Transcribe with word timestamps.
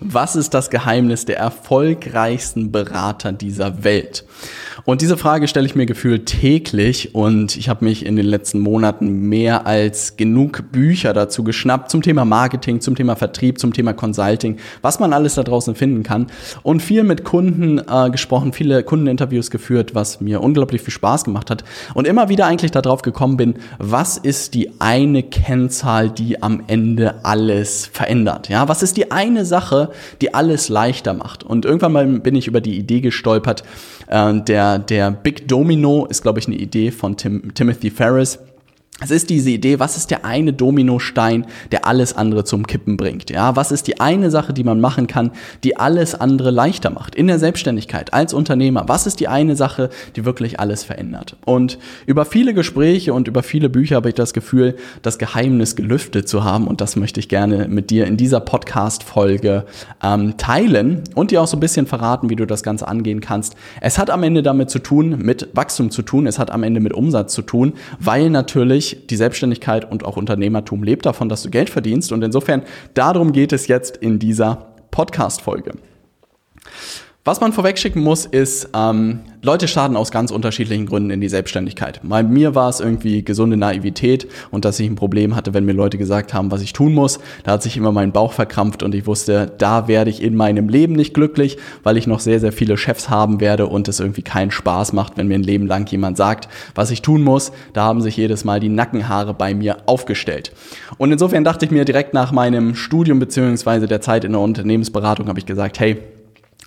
Was 0.00 0.36
ist 0.36 0.52
das 0.52 0.68
Geheimnis 0.68 1.24
der 1.24 1.38
erfolgreichsten 1.38 2.70
Berater 2.70 3.32
dieser 3.32 3.82
Welt? 3.82 4.26
Und 4.84 5.00
diese 5.00 5.16
Frage 5.16 5.48
stelle 5.48 5.66
ich 5.66 5.74
mir 5.74 5.86
gefühlt 5.86 6.26
täglich 6.26 7.14
und 7.14 7.56
ich 7.56 7.70
habe 7.70 7.84
mich 7.84 8.04
in 8.04 8.14
den 8.14 8.26
letzten 8.26 8.60
Monaten 8.60 9.28
mehr 9.28 9.66
als 9.66 10.16
genug 10.16 10.70
Bücher 10.70 11.14
dazu 11.14 11.42
geschnappt 11.44 11.90
zum 11.90 12.02
Thema 12.02 12.24
Marketing, 12.26 12.80
zum 12.80 12.94
Thema 12.94 13.16
Vertrieb, 13.16 13.58
zum 13.58 13.72
Thema 13.72 13.94
Consulting, 13.94 14.58
was 14.82 15.00
man 15.00 15.14
alles 15.14 15.34
da 15.34 15.42
draußen 15.42 15.74
finden 15.74 16.02
kann 16.02 16.26
und 16.62 16.82
viel 16.82 17.02
mit 17.02 17.24
Kunden 17.24 17.78
äh, 17.78 18.10
gesprochen, 18.10 18.52
viele 18.52 18.82
Kundeninterviews 18.82 19.50
geführt, 19.50 19.94
was 19.94 20.20
mir 20.20 20.42
unglaublich 20.42 20.82
viel 20.82 20.92
Spaß 20.92 21.24
gemacht 21.24 21.50
hat 21.50 21.64
und 21.94 22.06
immer 22.06 22.28
wieder 22.28 22.46
eigentlich 22.46 22.70
darauf 22.70 23.00
gekommen 23.00 23.38
bin, 23.38 23.54
was 23.78 24.18
ist 24.18 24.54
die 24.54 24.78
eine 24.78 25.22
Kennzahl, 25.22 26.10
die 26.10 26.42
am 26.42 26.62
Ende 26.66 27.24
alles 27.24 27.86
verändert? 27.86 28.50
Ja, 28.50 28.68
was 28.68 28.82
ist 28.82 28.98
die 28.98 29.10
eine 29.10 29.46
Sache, 29.46 29.85
die 30.20 30.34
alles 30.34 30.68
leichter 30.68 31.14
macht? 31.14 31.42
Und 31.42 31.64
irgendwann 31.64 31.92
mal 31.92 32.06
bin 32.06 32.34
ich 32.34 32.46
über 32.46 32.60
die 32.60 32.76
Idee 32.76 33.00
gestolpert, 33.00 33.62
äh, 34.08 34.34
der, 34.40 34.78
der 34.78 35.10
Big 35.10 35.48
Domino 35.48 36.06
ist, 36.06 36.22
glaube 36.22 36.38
ich, 36.38 36.46
eine 36.46 36.56
Idee 36.56 36.90
von 36.90 37.16
Tim, 37.16 37.54
Timothy 37.54 37.90
Ferris. 37.90 38.38
Es 38.98 39.10
ist 39.10 39.28
diese 39.28 39.50
Idee, 39.50 39.78
was 39.78 39.98
ist 39.98 40.10
der 40.10 40.24
eine 40.24 40.54
Dominostein, 40.54 41.44
der 41.70 41.86
alles 41.86 42.16
andere 42.16 42.44
zum 42.44 42.66
Kippen 42.66 42.96
bringt? 42.96 43.28
Ja, 43.28 43.54
was 43.54 43.70
ist 43.70 43.88
die 43.88 44.00
eine 44.00 44.30
Sache, 44.30 44.54
die 44.54 44.64
man 44.64 44.80
machen 44.80 45.06
kann, 45.06 45.32
die 45.64 45.76
alles 45.76 46.14
andere 46.14 46.50
leichter 46.50 46.88
macht? 46.88 47.14
In 47.14 47.26
der 47.26 47.38
Selbstständigkeit, 47.38 48.14
als 48.14 48.32
Unternehmer, 48.32 48.84
was 48.88 49.06
ist 49.06 49.20
die 49.20 49.28
eine 49.28 49.54
Sache, 49.54 49.90
die 50.16 50.24
wirklich 50.24 50.60
alles 50.60 50.82
verändert? 50.82 51.36
Und 51.44 51.78
über 52.06 52.24
viele 52.24 52.54
Gespräche 52.54 53.12
und 53.12 53.28
über 53.28 53.42
viele 53.42 53.68
Bücher 53.68 53.96
habe 53.96 54.08
ich 54.08 54.14
das 54.14 54.32
Gefühl, 54.32 54.76
das 55.02 55.18
Geheimnis 55.18 55.76
gelüftet 55.76 56.26
zu 56.26 56.42
haben. 56.42 56.66
Und 56.66 56.80
das 56.80 56.96
möchte 56.96 57.20
ich 57.20 57.28
gerne 57.28 57.68
mit 57.68 57.90
dir 57.90 58.06
in 58.06 58.16
dieser 58.16 58.40
Podcast-Folge 58.40 59.66
ähm, 60.02 60.38
teilen 60.38 61.02
und 61.14 61.32
dir 61.32 61.42
auch 61.42 61.48
so 61.48 61.58
ein 61.58 61.60
bisschen 61.60 61.86
verraten, 61.86 62.30
wie 62.30 62.36
du 62.36 62.46
das 62.46 62.62
Ganze 62.62 62.88
angehen 62.88 63.20
kannst. 63.20 63.56
Es 63.82 63.98
hat 63.98 64.08
am 64.08 64.22
Ende 64.22 64.42
damit 64.42 64.70
zu 64.70 64.78
tun, 64.78 65.18
mit 65.18 65.50
Wachstum 65.52 65.90
zu 65.90 66.00
tun. 66.00 66.26
Es 66.26 66.38
hat 66.38 66.50
am 66.50 66.62
Ende 66.62 66.80
mit 66.80 66.94
Umsatz 66.94 67.34
zu 67.34 67.42
tun, 67.42 67.74
weil 68.00 68.30
natürlich 68.30 68.85
natürlich 68.86 69.06
die 69.08 69.16
Selbstständigkeit 69.16 69.90
und 69.90 70.04
auch 70.04 70.16
Unternehmertum 70.16 70.82
lebt 70.82 71.06
davon, 71.06 71.28
dass 71.28 71.42
du 71.42 71.50
Geld 71.50 71.70
verdienst. 71.70 72.12
Und 72.12 72.22
insofern, 72.22 72.62
darum 72.94 73.32
geht 73.32 73.52
es 73.52 73.66
jetzt 73.68 73.96
in 73.96 74.18
dieser 74.18 74.74
Podcast-Folge. 74.90 75.72
Was 77.26 77.40
man 77.40 77.52
vorwegschicken 77.52 78.04
muss, 78.04 78.24
ist, 78.24 78.68
ähm, 78.72 79.18
Leute 79.42 79.66
starten 79.66 79.96
aus 79.96 80.12
ganz 80.12 80.30
unterschiedlichen 80.30 80.86
Gründen 80.86 81.10
in 81.10 81.20
die 81.20 81.28
Selbstständigkeit. 81.28 81.98
Bei 82.04 82.22
mir 82.22 82.54
war 82.54 82.68
es 82.68 82.78
irgendwie 82.78 83.24
gesunde 83.24 83.56
Naivität 83.56 84.28
und 84.52 84.64
dass 84.64 84.78
ich 84.78 84.88
ein 84.88 84.94
Problem 84.94 85.34
hatte, 85.34 85.52
wenn 85.52 85.64
mir 85.64 85.72
Leute 85.72 85.98
gesagt 85.98 86.32
haben, 86.32 86.52
was 86.52 86.62
ich 86.62 86.72
tun 86.72 86.94
muss. 86.94 87.18
Da 87.42 87.50
hat 87.50 87.64
sich 87.64 87.76
immer 87.76 87.90
mein 87.90 88.12
Bauch 88.12 88.32
verkrampft 88.32 88.84
und 88.84 88.94
ich 88.94 89.08
wusste, 89.08 89.52
da 89.58 89.88
werde 89.88 90.08
ich 90.08 90.22
in 90.22 90.36
meinem 90.36 90.68
Leben 90.68 90.92
nicht 90.92 91.14
glücklich, 91.14 91.56
weil 91.82 91.96
ich 91.96 92.06
noch 92.06 92.20
sehr, 92.20 92.38
sehr 92.38 92.52
viele 92.52 92.76
Chefs 92.76 93.10
haben 93.10 93.40
werde 93.40 93.66
und 93.66 93.88
es 93.88 93.98
irgendwie 93.98 94.22
keinen 94.22 94.52
Spaß 94.52 94.92
macht, 94.92 95.16
wenn 95.16 95.26
mir 95.26 95.34
ein 95.34 95.42
Leben 95.42 95.66
lang 95.66 95.90
jemand 95.90 96.16
sagt, 96.16 96.48
was 96.76 96.92
ich 96.92 97.02
tun 97.02 97.22
muss. 97.22 97.50
Da 97.72 97.82
haben 97.82 98.02
sich 98.02 98.16
jedes 98.16 98.44
Mal 98.44 98.60
die 98.60 98.68
Nackenhaare 98.68 99.34
bei 99.34 99.52
mir 99.52 99.78
aufgestellt. 99.86 100.52
Und 100.96 101.10
insofern 101.10 101.42
dachte 101.42 101.64
ich 101.64 101.72
mir 101.72 101.84
direkt 101.84 102.14
nach 102.14 102.30
meinem 102.30 102.76
Studium 102.76 103.18
beziehungsweise 103.18 103.88
der 103.88 104.00
Zeit 104.00 104.22
in 104.22 104.30
der 104.30 104.40
Unternehmensberatung 104.40 105.26
habe 105.26 105.40
ich 105.40 105.46
gesagt, 105.46 105.80
hey, 105.80 105.98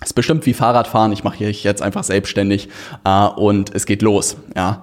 ist 0.02 0.14
bestimmt 0.14 0.46
wie 0.46 0.54
Fahrradfahren. 0.54 1.12
Ich 1.12 1.24
mache 1.24 1.38
hier 1.38 1.50
jetzt 1.50 1.82
einfach 1.82 2.04
selbstständig 2.04 2.68
äh, 3.04 3.26
und 3.26 3.74
es 3.74 3.86
geht 3.86 4.02
los. 4.02 4.36
Ja. 4.56 4.82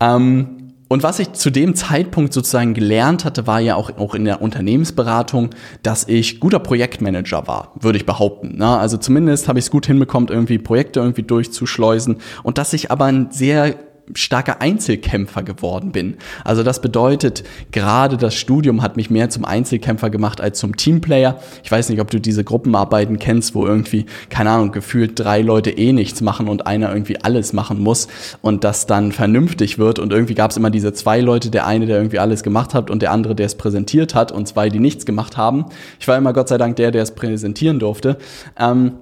Ähm, 0.00 0.58
und 0.92 1.02
was 1.02 1.18
ich 1.20 1.32
zu 1.32 1.48
dem 1.48 1.74
Zeitpunkt 1.74 2.34
sozusagen 2.34 2.74
gelernt 2.74 3.24
hatte, 3.24 3.46
war 3.46 3.60
ja 3.60 3.76
auch, 3.76 3.96
auch 3.96 4.14
in 4.14 4.26
der 4.26 4.42
Unternehmensberatung, 4.42 5.48
dass 5.82 6.06
ich 6.06 6.38
guter 6.38 6.58
Projektmanager 6.58 7.46
war, 7.46 7.72
würde 7.80 7.96
ich 7.96 8.04
behaupten. 8.04 8.58
Ne? 8.58 8.66
Also 8.66 8.98
zumindest 8.98 9.48
habe 9.48 9.58
ich 9.58 9.64
es 9.64 9.70
gut 9.70 9.86
hinbekommen, 9.86 10.28
irgendwie 10.28 10.58
Projekte 10.58 11.00
irgendwie 11.00 11.22
durchzuschleusen 11.22 12.18
und 12.42 12.58
dass 12.58 12.74
ich 12.74 12.90
aber 12.90 13.06
ein 13.06 13.30
sehr 13.30 13.74
starker 14.14 14.60
Einzelkämpfer 14.60 15.42
geworden 15.42 15.92
bin. 15.92 16.16
Also 16.44 16.62
das 16.62 16.80
bedeutet, 16.80 17.44
gerade 17.70 18.16
das 18.16 18.34
Studium 18.34 18.82
hat 18.82 18.96
mich 18.96 19.10
mehr 19.10 19.30
zum 19.30 19.44
Einzelkämpfer 19.44 20.10
gemacht 20.10 20.40
als 20.40 20.58
zum 20.58 20.76
Teamplayer. 20.76 21.40
Ich 21.62 21.70
weiß 21.70 21.88
nicht, 21.88 22.00
ob 22.00 22.10
du 22.10 22.20
diese 22.20 22.44
Gruppenarbeiten 22.44 23.18
kennst, 23.18 23.54
wo 23.54 23.64
irgendwie, 23.64 24.06
keine 24.28 24.50
Ahnung, 24.50 24.72
gefühlt 24.72 25.18
drei 25.18 25.40
Leute 25.40 25.70
eh 25.70 25.92
nichts 25.92 26.20
machen 26.20 26.48
und 26.48 26.66
einer 26.66 26.92
irgendwie 26.92 27.20
alles 27.20 27.52
machen 27.52 27.80
muss 27.80 28.08
und 28.42 28.64
das 28.64 28.86
dann 28.86 29.12
vernünftig 29.12 29.78
wird. 29.78 29.98
Und 29.98 30.12
irgendwie 30.12 30.34
gab 30.34 30.50
es 30.50 30.56
immer 30.56 30.70
diese 30.70 30.92
zwei 30.92 31.20
Leute, 31.20 31.50
der 31.50 31.66
eine, 31.66 31.86
der 31.86 31.96
irgendwie 31.96 32.18
alles 32.18 32.42
gemacht 32.42 32.74
hat 32.74 32.90
und 32.90 33.02
der 33.02 33.12
andere, 33.12 33.34
der 33.34 33.46
es 33.46 33.54
präsentiert 33.54 34.14
hat 34.14 34.32
und 34.32 34.48
zwei, 34.48 34.68
die 34.68 34.80
nichts 34.80 35.06
gemacht 35.06 35.36
haben. 35.36 35.66
Ich 36.00 36.08
war 36.08 36.16
immer 36.16 36.32
Gott 36.32 36.48
sei 36.48 36.58
Dank 36.58 36.76
der, 36.76 36.90
der 36.90 37.02
es 37.02 37.14
präsentieren 37.14 37.78
durfte. 37.78 38.18
Ähm, 38.58 38.92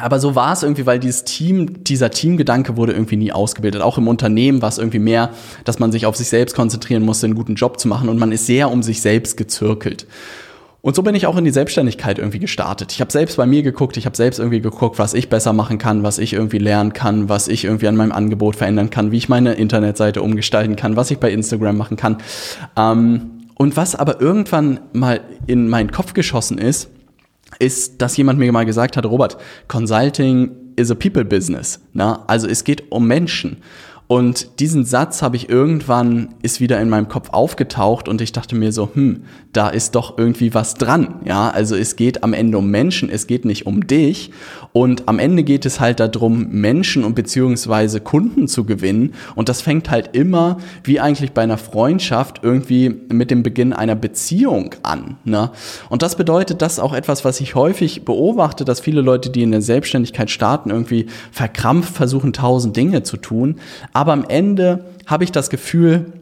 aber 0.00 0.20
so 0.20 0.34
war 0.34 0.52
es 0.52 0.62
irgendwie, 0.62 0.86
weil 0.86 0.98
dieses 0.98 1.24
Team, 1.24 1.84
dieser 1.84 2.10
Teamgedanke 2.10 2.76
wurde 2.76 2.92
irgendwie 2.92 3.16
nie 3.16 3.32
ausgebildet. 3.32 3.82
Auch 3.82 3.98
im 3.98 4.08
Unternehmen 4.08 4.62
war 4.62 4.68
es 4.68 4.78
irgendwie 4.78 4.98
mehr, 4.98 5.30
dass 5.64 5.78
man 5.78 5.92
sich 5.92 6.06
auf 6.06 6.16
sich 6.16 6.28
selbst 6.28 6.54
konzentrieren 6.54 7.02
musste, 7.02 7.26
einen 7.26 7.34
guten 7.34 7.54
Job 7.54 7.78
zu 7.78 7.88
machen 7.88 8.08
und 8.08 8.18
man 8.18 8.32
ist 8.32 8.46
sehr 8.46 8.70
um 8.70 8.82
sich 8.82 9.00
selbst 9.00 9.36
gezirkelt. 9.36 10.06
Und 10.80 10.94
so 10.94 11.02
bin 11.02 11.14
ich 11.14 11.26
auch 11.26 11.36
in 11.36 11.44
die 11.44 11.50
Selbstständigkeit 11.50 12.18
irgendwie 12.18 12.38
gestartet. 12.38 12.92
Ich 12.92 13.00
habe 13.00 13.10
selbst 13.10 13.36
bei 13.36 13.46
mir 13.46 13.62
geguckt, 13.62 13.96
ich 13.96 14.06
habe 14.06 14.16
selbst 14.16 14.38
irgendwie 14.38 14.60
geguckt, 14.60 14.98
was 14.98 15.12
ich 15.12 15.28
besser 15.28 15.52
machen 15.52 15.78
kann, 15.78 16.04
was 16.04 16.18
ich 16.18 16.32
irgendwie 16.32 16.58
lernen 16.58 16.92
kann, 16.92 17.28
was 17.28 17.48
ich 17.48 17.64
irgendwie 17.64 17.88
an 17.88 17.96
meinem 17.96 18.12
Angebot 18.12 18.54
verändern 18.54 18.88
kann, 18.88 19.10
wie 19.10 19.16
ich 19.16 19.28
meine 19.28 19.54
Internetseite 19.54 20.22
umgestalten 20.22 20.76
kann, 20.76 20.94
was 20.94 21.10
ich 21.10 21.18
bei 21.18 21.32
Instagram 21.32 21.76
machen 21.76 21.96
kann. 21.96 22.18
Ähm, 22.76 23.30
und 23.56 23.76
was 23.76 23.96
aber 23.96 24.20
irgendwann 24.20 24.78
mal 24.92 25.20
in 25.48 25.68
meinen 25.68 25.90
Kopf 25.90 26.14
geschossen 26.14 26.58
ist, 26.58 26.90
ist, 27.58 28.00
dass 28.00 28.16
jemand 28.16 28.38
mir 28.38 28.52
mal 28.52 28.66
gesagt 28.66 28.96
hat, 28.96 29.06
Robert, 29.06 29.36
Consulting 29.68 30.50
is 30.76 30.90
a 30.90 30.94
people 30.94 31.24
business. 31.24 31.80
Na? 31.92 32.24
Also 32.26 32.46
es 32.46 32.64
geht 32.64 32.90
um 32.90 33.06
Menschen. 33.06 33.58
Und 34.08 34.58
diesen 34.58 34.86
Satz 34.86 35.20
habe 35.20 35.36
ich 35.36 35.50
irgendwann, 35.50 36.30
ist 36.40 36.60
wieder 36.60 36.80
in 36.80 36.88
meinem 36.88 37.08
Kopf 37.08 37.28
aufgetaucht 37.30 38.08
und 38.08 38.22
ich 38.22 38.32
dachte 38.32 38.56
mir 38.56 38.72
so, 38.72 38.88
hm, 38.94 39.24
da 39.52 39.68
ist 39.68 39.94
doch 39.94 40.16
irgendwie 40.16 40.54
was 40.54 40.74
dran. 40.74 41.16
Ja, 41.26 41.50
also 41.50 41.76
es 41.76 41.94
geht 41.94 42.24
am 42.24 42.32
Ende 42.32 42.56
um 42.56 42.70
Menschen, 42.70 43.10
es 43.10 43.26
geht 43.26 43.44
nicht 43.44 43.66
um 43.66 43.86
dich. 43.86 44.30
Und 44.72 45.08
am 45.08 45.18
Ende 45.18 45.42
geht 45.42 45.66
es 45.66 45.78
halt 45.78 46.00
darum, 46.00 46.48
Menschen 46.48 47.04
und 47.04 47.14
beziehungsweise 47.16 48.00
Kunden 48.00 48.48
zu 48.48 48.64
gewinnen. 48.64 49.12
Und 49.34 49.50
das 49.50 49.60
fängt 49.60 49.90
halt 49.90 50.16
immer, 50.16 50.56
wie 50.84 51.00
eigentlich 51.00 51.32
bei 51.32 51.42
einer 51.42 51.58
Freundschaft, 51.58 52.40
irgendwie 52.42 52.88
mit 53.10 53.30
dem 53.30 53.42
Beginn 53.42 53.74
einer 53.74 53.94
Beziehung 53.94 54.74
an. 54.84 55.18
Ne? 55.24 55.50
Und 55.90 56.00
das 56.00 56.16
bedeutet, 56.16 56.62
das 56.62 56.74
ist 56.74 56.78
auch 56.78 56.94
etwas, 56.94 57.26
was 57.26 57.40
ich 57.40 57.54
häufig 57.54 58.06
beobachte, 58.06 58.64
dass 58.64 58.80
viele 58.80 59.02
Leute, 59.02 59.28
die 59.28 59.42
in 59.42 59.50
der 59.50 59.62
Selbstständigkeit 59.62 60.30
starten, 60.30 60.70
irgendwie 60.70 61.06
verkrampft 61.30 61.94
versuchen, 61.94 62.32
tausend 62.32 62.74
Dinge 62.74 63.02
zu 63.02 63.18
tun 63.18 63.56
aber 63.98 64.12
am 64.12 64.24
Ende 64.28 64.84
habe 65.06 65.24
ich 65.24 65.32
das 65.32 65.50
Gefühl, 65.50 66.12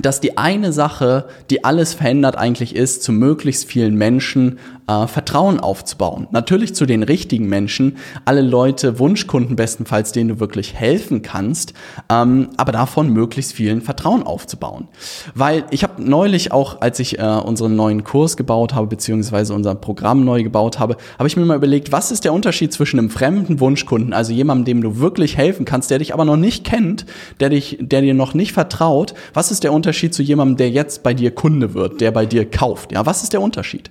dass 0.00 0.18
die 0.18 0.38
eine 0.38 0.72
Sache, 0.72 1.26
die 1.50 1.62
alles 1.62 1.94
verändert 1.94 2.36
eigentlich 2.36 2.74
ist, 2.74 3.04
zu 3.04 3.12
möglichst 3.12 3.66
vielen 3.66 3.94
Menschen 3.94 4.58
äh, 4.86 5.06
Vertrauen 5.06 5.60
aufzubauen. 5.60 6.26
Natürlich 6.30 6.74
zu 6.74 6.86
den 6.86 7.02
richtigen 7.02 7.48
Menschen, 7.48 7.96
alle 8.24 8.42
Leute, 8.42 8.98
Wunschkunden 8.98 9.56
bestenfalls, 9.56 10.12
denen 10.12 10.30
du 10.30 10.40
wirklich 10.40 10.74
helfen 10.74 11.22
kannst, 11.22 11.72
ähm, 12.08 12.50
aber 12.56 12.72
davon 12.72 13.08
möglichst 13.08 13.52
vielen 13.52 13.80
Vertrauen 13.80 14.22
aufzubauen. 14.22 14.88
Weil 15.34 15.64
ich 15.70 15.82
habe 15.84 16.02
neulich 16.02 16.52
auch, 16.52 16.80
als 16.80 16.98
ich 16.98 17.18
äh, 17.18 17.22
unseren 17.22 17.76
neuen 17.76 18.04
Kurs 18.04 18.36
gebaut 18.36 18.74
habe, 18.74 18.86
beziehungsweise 18.86 19.54
unser 19.54 19.74
Programm 19.74 20.24
neu 20.24 20.42
gebaut 20.42 20.78
habe, 20.78 20.96
habe 21.18 21.28
ich 21.28 21.36
mir 21.36 21.44
mal 21.44 21.56
überlegt, 21.56 21.92
was 21.92 22.10
ist 22.10 22.24
der 22.24 22.32
Unterschied 22.32 22.72
zwischen 22.72 22.98
einem 22.98 23.10
fremden 23.10 23.60
Wunschkunden, 23.60 24.12
also 24.12 24.32
jemandem, 24.32 24.64
dem 24.64 24.82
du 24.82 24.98
wirklich 24.98 25.36
helfen 25.36 25.64
kannst, 25.64 25.90
der 25.90 25.98
dich 25.98 26.14
aber 26.14 26.24
noch 26.24 26.36
nicht 26.36 26.64
kennt, 26.64 27.06
der 27.40 27.50
dich, 27.50 27.78
der 27.80 28.00
dir 28.00 28.14
noch 28.14 28.34
nicht 28.34 28.52
vertraut, 28.52 29.14
was 29.34 29.50
ist 29.50 29.64
der 29.64 29.72
Unterschied 29.72 30.14
zu 30.14 30.22
jemandem, 30.22 30.56
der 30.56 30.70
jetzt 30.70 31.02
bei 31.02 31.14
dir 31.14 31.32
Kunde 31.34 31.74
wird, 31.74 32.00
der 32.00 32.10
bei 32.10 32.26
dir 32.26 32.48
kauft? 32.48 32.92
Ja, 32.92 33.06
was 33.06 33.22
ist 33.22 33.32
der 33.32 33.40
Unterschied? 33.40 33.90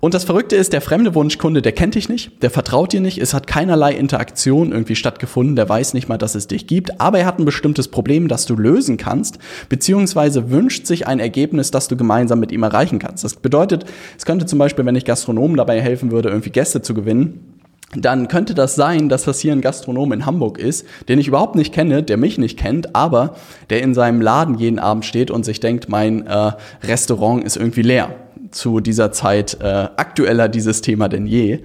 Und 0.00 0.14
das 0.14 0.24
Verrückte 0.24 0.56
ist, 0.56 0.72
der 0.72 0.80
fremde 0.80 1.14
Wunschkunde, 1.14 1.60
der 1.60 1.72
kennt 1.72 1.94
dich 1.94 2.08
nicht, 2.08 2.42
der 2.42 2.48
vertraut 2.48 2.94
dir 2.94 3.02
nicht, 3.02 3.18
es 3.18 3.34
hat 3.34 3.46
keinerlei 3.46 3.92
Interaktion 3.92 4.72
irgendwie 4.72 4.96
stattgefunden, 4.96 5.56
der 5.56 5.68
weiß 5.68 5.92
nicht 5.92 6.08
mal, 6.08 6.16
dass 6.16 6.34
es 6.34 6.46
dich 6.46 6.66
gibt, 6.66 7.02
aber 7.02 7.18
er 7.18 7.26
hat 7.26 7.38
ein 7.38 7.44
bestimmtes 7.44 7.88
Problem, 7.88 8.26
das 8.26 8.46
du 8.46 8.56
lösen 8.56 8.96
kannst, 8.96 9.38
beziehungsweise 9.68 10.50
wünscht 10.50 10.86
sich 10.86 11.06
ein 11.06 11.20
Ergebnis, 11.20 11.70
das 11.70 11.88
du 11.88 11.98
gemeinsam 11.98 12.40
mit 12.40 12.50
ihm 12.50 12.62
erreichen 12.62 12.98
kannst. 12.98 13.24
Das 13.24 13.34
bedeutet, 13.34 13.84
es 14.16 14.24
könnte 14.24 14.46
zum 14.46 14.58
Beispiel, 14.58 14.86
wenn 14.86 14.96
ich 14.96 15.04
Gastronomen 15.04 15.58
dabei 15.58 15.82
helfen 15.82 16.10
würde, 16.10 16.30
irgendwie 16.30 16.50
Gäste 16.50 16.80
zu 16.80 16.94
gewinnen, 16.94 17.58
dann 17.94 18.28
könnte 18.28 18.54
das 18.54 18.76
sein, 18.76 19.10
dass 19.10 19.24
das 19.24 19.40
hier 19.40 19.52
ein 19.52 19.60
Gastronom 19.60 20.12
in 20.12 20.24
Hamburg 20.24 20.58
ist, 20.58 20.86
den 21.08 21.18
ich 21.18 21.28
überhaupt 21.28 21.56
nicht 21.56 21.74
kenne, 21.74 22.02
der 22.02 22.16
mich 22.16 22.38
nicht 22.38 22.58
kennt, 22.58 22.94
aber 22.94 23.34
der 23.68 23.82
in 23.82 23.94
seinem 23.94 24.22
Laden 24.22 24.56
jeden 24.56 24.78
Abend 24.78 25.04
steht 25.04 25.30
und 25.30 25.44
sich 25.44 25.60
denkt, 25.60 25.90
mein 25.90 26.26
äh, 26.26 26.52
Restaurant 26.84 27.44
ist 27.44 27.56
irgendwie 27.56 27.82
leer 27.82 28.14
zu 28.50 28.80
dieser 28.80 29.12
Zeit 29.12 29.58
äh, 29.60 29.64
aktueller 29.64 30.48
dieses 30.48 30.80
Thema 30.80 31.08
denn 31.08 31.26
je. 31.26 31.60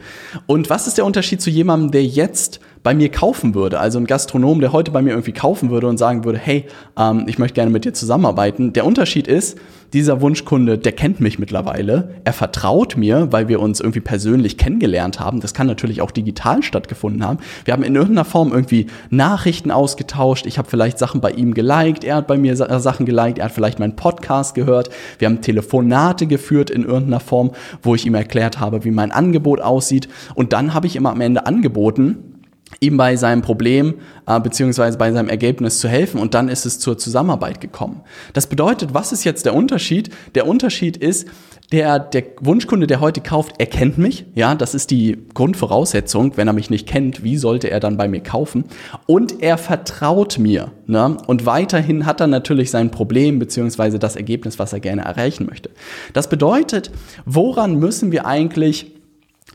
Und 0.46 0.70
was 0.70 0.88
ist 0.88 0.98
der 0.98 1.06
Unterschied 1.06 1.42
zu 1.42 1.50
jemandem, 1.50 1.92
der 1.92 2.06
jetzt 2.06 2.60
bei 2.86 2.94
mir 2.94 3.10
kaufen 3.10 3.56
würde. 3.56 3.80
Also 3.80 3.98
ein 3.98 4.06
Gastronom, 4.06 4.60
der 4.60 4.72
heute 4.72 4.92
bei 4.92 5.02
mir 5.02 5.10
irgendwie 5.10 5.32
kaufen 5.32 5.72
würde 5.72 5.88
und 5.88 5.98
sagen 5.98 6.24
würde, 6.24 6.38
hey, 6.38 6.66
ähm, 6.96 7.26
ich 7.28 7.40
möchte 7.40 7.56
gerne 7.56 7.72
mit 7.72 7.84
dir 7.84 7.94
zusammenarbeiten. 7.94 8.74
Der 8.74 8.86
Unterschied 8.86 9.28
ist, 9.28 9.58
dieser 9.94 10.22
Wunschkunde, 10.22 10.78
der 10.78 10.92
kennt 10.92 11.20
mich 11.20 11.40
mittlerweile. 11.40 12.16
Er 12.26 12.34
vertraut 12.34 12.96
mir, 12.96 13.32
weil 13.32 13.48
wir 13.48 13.60
uns 13.60 13.80
irgendwie 13.80 14.02
persönlich 14.02 14.60
kennengelernt 14.60 15.20
haben. 15.20 15.40
Das 15.40 15.56
kann 15.56 15.66
natürlich 15.66 16.02
auch 16.02 16.12
digital 16.12 16.62
stattgefunden 16.62 17.24
haben. 17.24 17.40
Wir 17.64 17.74
haben 17.74 17.82
in 17.82 17.96
irgendeiner 17.96 18.26
Form 18.26 18.52
irgendwie 18.52 18.86
Nachrichten 19.10 19.72
ausgetauscht. 19.72 20.46
Ich 20.46 20.60
habe 20.60 20.70
vielleicht 20.70 21.00
Sachen 21.00 21.22
bei 21.22 21.32
ihm 21.32 21.56
geliked. 21.56 22.04
Er 22.04 22.18
hat 22.18 22.28
bei 22.28 22.38
mir 22.38 22.56
Sachen 22.56 23.08
geliked. 23.08 23.40
Er 23.40 23.46
hat 23.46 23.52
vielleicht 23.52 23.80
meinen 23.80 23.96
Podcast 23.96 24.54
gehört. 24.54 24.92
Wir 25.18 25.28
haben 25.28 25.42
Telefonate 25.42 26.28
geführt 26.28 26.70
in 26.70 26.84
irgendeiner 26.84 27.20
Form, 27.20 27.52
wo 27.82 27.96
ich 27.96 28.06
ihm 28.06 28.14
erklärt 28.14 28.60
habe, 28.60 28.84
wie 28.84 28.92
mein 28.92 29.12
Angebot 29.12 29.60
aussieht. 29.60 30.08
Und 30.36 30.54
dann 30.54 30.76
habe 30.76 30.86
ich 30.86 30.96
immer 30.96 31.10
am 31.10 31.22
Ende 31.22 31.48
angeboten, 31.48 32.35
ihm 32.80 32.98
bei 32.98 33.16
seinem 33.16 33.42
Problem 33.42 33.96
äh, 34.28 34.40
beziehungsweise 34.40 34.98
bei 34.98 35.12
seinem 35.12 35.30
Ergebnis 35.30 35.80
zu 35.80 35.88
helfen 35.88 36.20
und 36.20 36.34
dann 36.34 36.50
ist 36.50 36.66
es 36.66 36.80
zur 36.80 36.98
Zusammenarbeit 36.98 37.62
gekommen. 37.62 38.02
Das 38.34 38.48
bedeutet, 38.48 38.94
was 38.94 39.12
ist 39.12 39.24
jetzt 39.24 39.46
der 39.46 39.56
Unterschied? 39.56 40.10
Der 40.36 40.48
Unterschied 40.48 40.98
ist, 40.98 41.28
der, 41.72 41.98
der 42.00 42.24
Wunschkunde, 42.42 42.86
der 42.86 43.00
heute 43.00 43.22
kauft, 43.22 43.56
er 43.58 43.66
kennt 43.66 43.98
mich. 43.98 44.26
Ja, 44.36 44.54
das 44.54 44.76
ist 44.76 44.92
die 44.92 45.18
Grundvoraussetzung. 45.34 46.38
Wenn 46.38 46.48
er 46.48 46.54
mich 46.54 46.70
nicht 46.70 46.88
kennt, 46.88 47.24
wie 47.24 47.38
sollte 47.38 47.72
er 47.72 47.80
dann 47.80 47.98
bei 47.98 48.08
mir 48.08 48.22
kaufen? 48.22 48.66
Und 49.08 49.42
er 49.42 49.58
vertraut 49.58 50.38
mir. 50.38 50.72
Ne? 50.86 51.18
Und 51.26 51.46
weiterhin 51.46 52.06
hat 52.06 52.22
er 52.22 52.28
natürlich 52.28 52.70
sein 52.70 52.92
Problem 52.92 53.40
beziehungsweise 53.40 53.98
das 53.98 54.16
Ergebnis, 54.16 54.60
was 54.60 54.74
er 54.74 54.80
gerne 54.80 55.04
erreichen 55.04 55.48
möchte. 55.48 55.72
Das 56.14 56.30
bedeutet, 56.30 56.92
woran 57.26 57.80
müssen 57.80 58.12
wir 58.12 58.28
eigentlich 58.28 58.95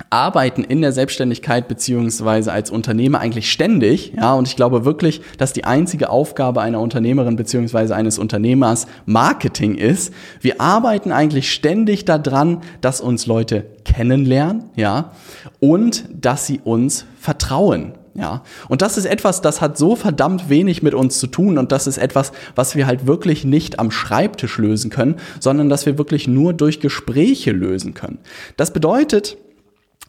arbeiten 0.08 0.64
in 0.64 0.81
der 0.81 0.92
Selbstständigkeit 0.92 1.69
beziehungsweise 1.69 2.52
als 2.52 2.70
Unternehmer 2.70 3.20
eigentlich 3.20 3.50
ständig, 3.50 4.14
ja, 4.16 4.34
und 4.34 4.48
ich 4.48 4.56
glaube 4.56 4.84
wirklich, 4.84 5.20
dass 5.37 5.52
die 5.52 5.64
einzige 5.64 6.10
Aufgabe 6.10 6.62
einer 6.62 6.81
Unternehmerin 6.81 7.37
beziehungsweise 7.37 7.94
eines 7.94 8.19
Unternehmers 8.19 8.87
Marketing 9.04 9.75
ist. 9.75 10.14
Wir 10.40 10.60
arbeiten 10.60 11.12
eigentlich 11.12 11.52
ständig 11.52 12.04
daran, 12.04 12.62
dass 12.81 13.00
uns 13.00 13.26
Leute 13.26 13.66
kennenlernen, 13.84 14.70
ja, 14.76 15.12
und 15.58 16.04
dass 16.12 16.46
sie 16.46 16.60
uns 16.62 17.04
vertrauen. 17.19 17.94
Ja, 18.14 18.43
und 18.69 18.82
das 18.82 18.98
ist 18.98 19.04
etwas, 19.04 19.40
das 19.40 19.60
hat 19.60 19.78
so 19.78 19.94
verdammt 19.94 20.48
wenig 20.48 20.82
mit 20.82 20.94
uns 20.94 21.20
zu 21.20 21.28
tun 21.28 21.58
und 21.58 21.70
das 21.70 21.86
ist 21.86 21.96
etwas, 21.96 22.32
was 22.56 22.75
wir 22.75 22.88
halt 22.88 23.06
wirklich 23.06 23.44
nicht 23.44 23.78
am 23.78 23.93
Schreibtisch 23.93 24.58
lösen 24.58 24.90
können, 24.90 25.14
sondern 25.38 25.69
dass 25.69 25.86
wir 25.86 25.96
wirklich 25.96 26.26
nur 26.26 26.52
durch 26.52 26.81
Gespräche 26.81 27.52
lösen 27.52 27.94
können. 27.94 28.19
Das 28.56 28.72
bedeutet, 28.72 29.36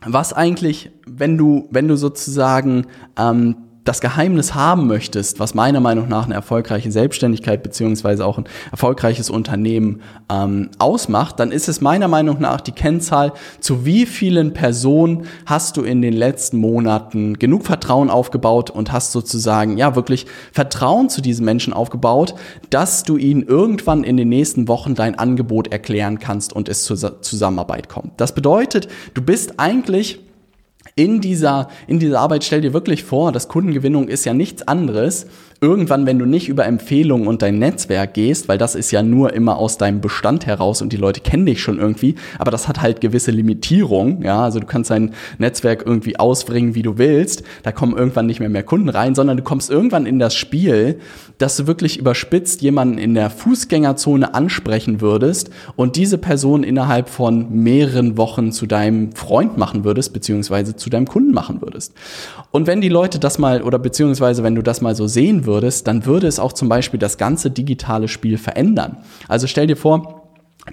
was 0.06 0.34
eigentlich, 0.34 0.92
wenn 1.06 1.38
du, 1.38 1.68
wenn 1.72 1.88
du 1.88 1.96
sozusagen 1.96 2.88
ähm, 3.18 3.56
das 3.84 4.00
Geheimnis 4.00 4.54
haben 4.54 4.86
möchtest, 4.86 5.40
was 5.40 5.56
meiner 5.56 5.80
Meinung 5.80 6.08
nach 6.08 6.26
eine 6.26 6.36
erfolgreiche 6.36 6.92
Selbstständigkeit 6.92 7.64
beziehungsweise 7.64 8.26
auch 8.26 8.38
ein 8.38 8.46
erfolgreiches 8.72 9.30
Unternehmen 9.30 10.02
ähm, 10.32 10.70
ausmacht, 10.78 11.40
dann 11.40 11.52
ist 11.52 11.68
es 11.68 11.82
meiner 11.82 12.08
Meinung 12.08 12.40
nach 12.40 12.62
die 12.62 12.74
Kennzahl, 12.74 13.34
zu 13.60 13.84
wie 13.84 14.06
vielen 14.06 14.54
Personen 14.54 15.26
hast 15.48 15.78
du 15.78 15.82
in 15.82 16.02
den 16.02 16.14
letzten 16.14 16.58
Monaten 16.58 17.40
genug 17.40 17.66
Vertrauen 17.66 18.12
aufgebaut 18.12 18.70
und 18.70 18.92
hast 18.92 19.14
sozusagen 19.14 19.78
ja 19.78 19.96
wirklich 19.96 20.28
Vertrauen 20.52 21.10
zu 21.10 21.22
diesen 21.22 21.46
Menschen 21.46 21.74
aufgebaut, 21.74 22.36
dass 22.70 23.04
du 23.04 23.18
ihnen 23.18 23.42
irgendwann 23.42 24.04
in 24.04 24.16
den 24.16 24.30
nächsten 24.30 24.68
Wochen 24.68 24.94
dein 24.94 25.18
Angebot 25.18 25.72
erklären 25.72 26.20
kannst 26.20 26.54
und 26.54 26.70
es 26.70 26.84
zur 26.84 27.22
Zusammenarbeit 27.22 27.90
kommt. 27.90 28.22
Das 28.22 28.36
bedeutet, 28.36 28.88
du 29.16 29.24
bist 29.24 29.60
eigentlich 29.60 30.20
in 31.02 31.20
dieser, 31.20 31.68
in 31.88 31.98
dieser 31.98 32.20
Arbeit 32.20 32.44
stell 32.44 32.62
dir 32.62 32.74
wirklich 32.74 33.04
vor, 33.04 33.32
dass 33.32 33.48
Kundengewinnung 33.48 34.08
ist 34.08 34.24
ja 34.24 34.36
nichts 34.36 34.68
anderes. 34.68 35.26
Irgendwann, 35.60 36.08
wenn 36.08 36.18
du 36.18 36.26
nicht 36.26 36.48
über 36.48 36.66
Empfehlungen 36.66 37.28
und 37.28 37.44
dein 37.44 37.60
Netzwerk 37.60 38.16
gehst, 38.16 38.48
weil 38.48 38.58
das 38.58 38.74
ist 38.74 38.90
ja 38.90 39.04
nur 39.04 39.34
immer 39.34 39.58
aus 39.58 39.78
deinem 39.78 40.02
Bestand 40.02 40.48
heraus 40.48 40.82
und 40.82 40.92
die 40.92 40.98
Leute 40.98 41.22
kennen 41.22 41.46
dich 41.46 41.62
schon 41.62 41.78
irgendwie, 41.78 42.16
aber 42.40 42.50
das 42.50 42.68
hat 42.68 42.82
halt 42.82 43.00
gewisse 43.00 43.30
Limitierungen, 43.30 44.24
ja, 44.24 44.44
also 44.44 44.60
du 44.60 44.66
kannst 44.66 44.90
dein 44.90 45.14
Netzwerk 45.38 45.84
irgendwie 45.86 46.18
ausbringen, 46.18 46.74
wie 46.74 46.82
du 46.82 46.98
willst, 46.98 47.44
da 47.62 47.72
kommen 47.72 47.96
irgendwann 47.96 48.26
nicht 48.26 48.40
mehr 48.40 48.50
mehr 48.50 48.64
Kunden 48.64 48.90
rein, 48.90 49.14
sondern 49.14 49.38
du 49.38 49.44
kommst 49.44 49.70
irgendwann 49.70 50.08
in 50.08 50.18
das 50.18 50.34
Spiel, 50.34 51.00
dass 51.38 51.58
du 51.58 51.68
wirklich 51.68 51.98
überspitzt 52.00 52.62
jemanden 52.62 52.98
in 52.98 53.14
der 53.14 53.30
Fußgängerzone 53.30 54.34
ansprechen 54.34 55.00
würdest 55.00 55.52
und 55.76 55.96
diese 55.96 56.18
Person 56.18 56.64
innerhalb 56.64 57.08
von 57.10 57.52
mehreren 57.52 58.18
Wochen 58.18 58.52
zu 58.52 58.66
deinem 58.66 59.12
Freund 59.14 59.58
machen 59.58 59.84
würdest, 59.84 60.12
beziehungsweise 60.14 60.76
zu 60.76 60.91
deinem 60.92 61.08
Kunden 61.08 61.34
machen 61.34 61.62
würdest. 61.62 61.94
Und 62.52 62.68
wenn 62.68 62.82
die 62.82 62.90
Leute 62.90 63.18
das 63.18 63.40
mal, 63.40 63.64
oder 63.64 63.80
beziehungsweise 63.80 64.44
wenn 64.44 64.56
du 64.56 64.62
das 64.62 64.82
mal 64.82 64.96
so 64.96 65.08
sehen 65.08 65.46
würdest, 65.46 65.88
dann 65.88 66.06
würde 66.06 66.28
es 66.28 66.40
auch 66.40 66.54
zum 66.54 66.70
Beispiel 66.70 67.00
das 67.00 67.18
ganze 67.18 67.50
digitale 67.50 68.08
Spiel 68.08 68.38
verändern. 68.38 68.98
Also 69.28 69.48
stell 69.48 69.68
dir 69.68 69.78
vor, 69.78 70.21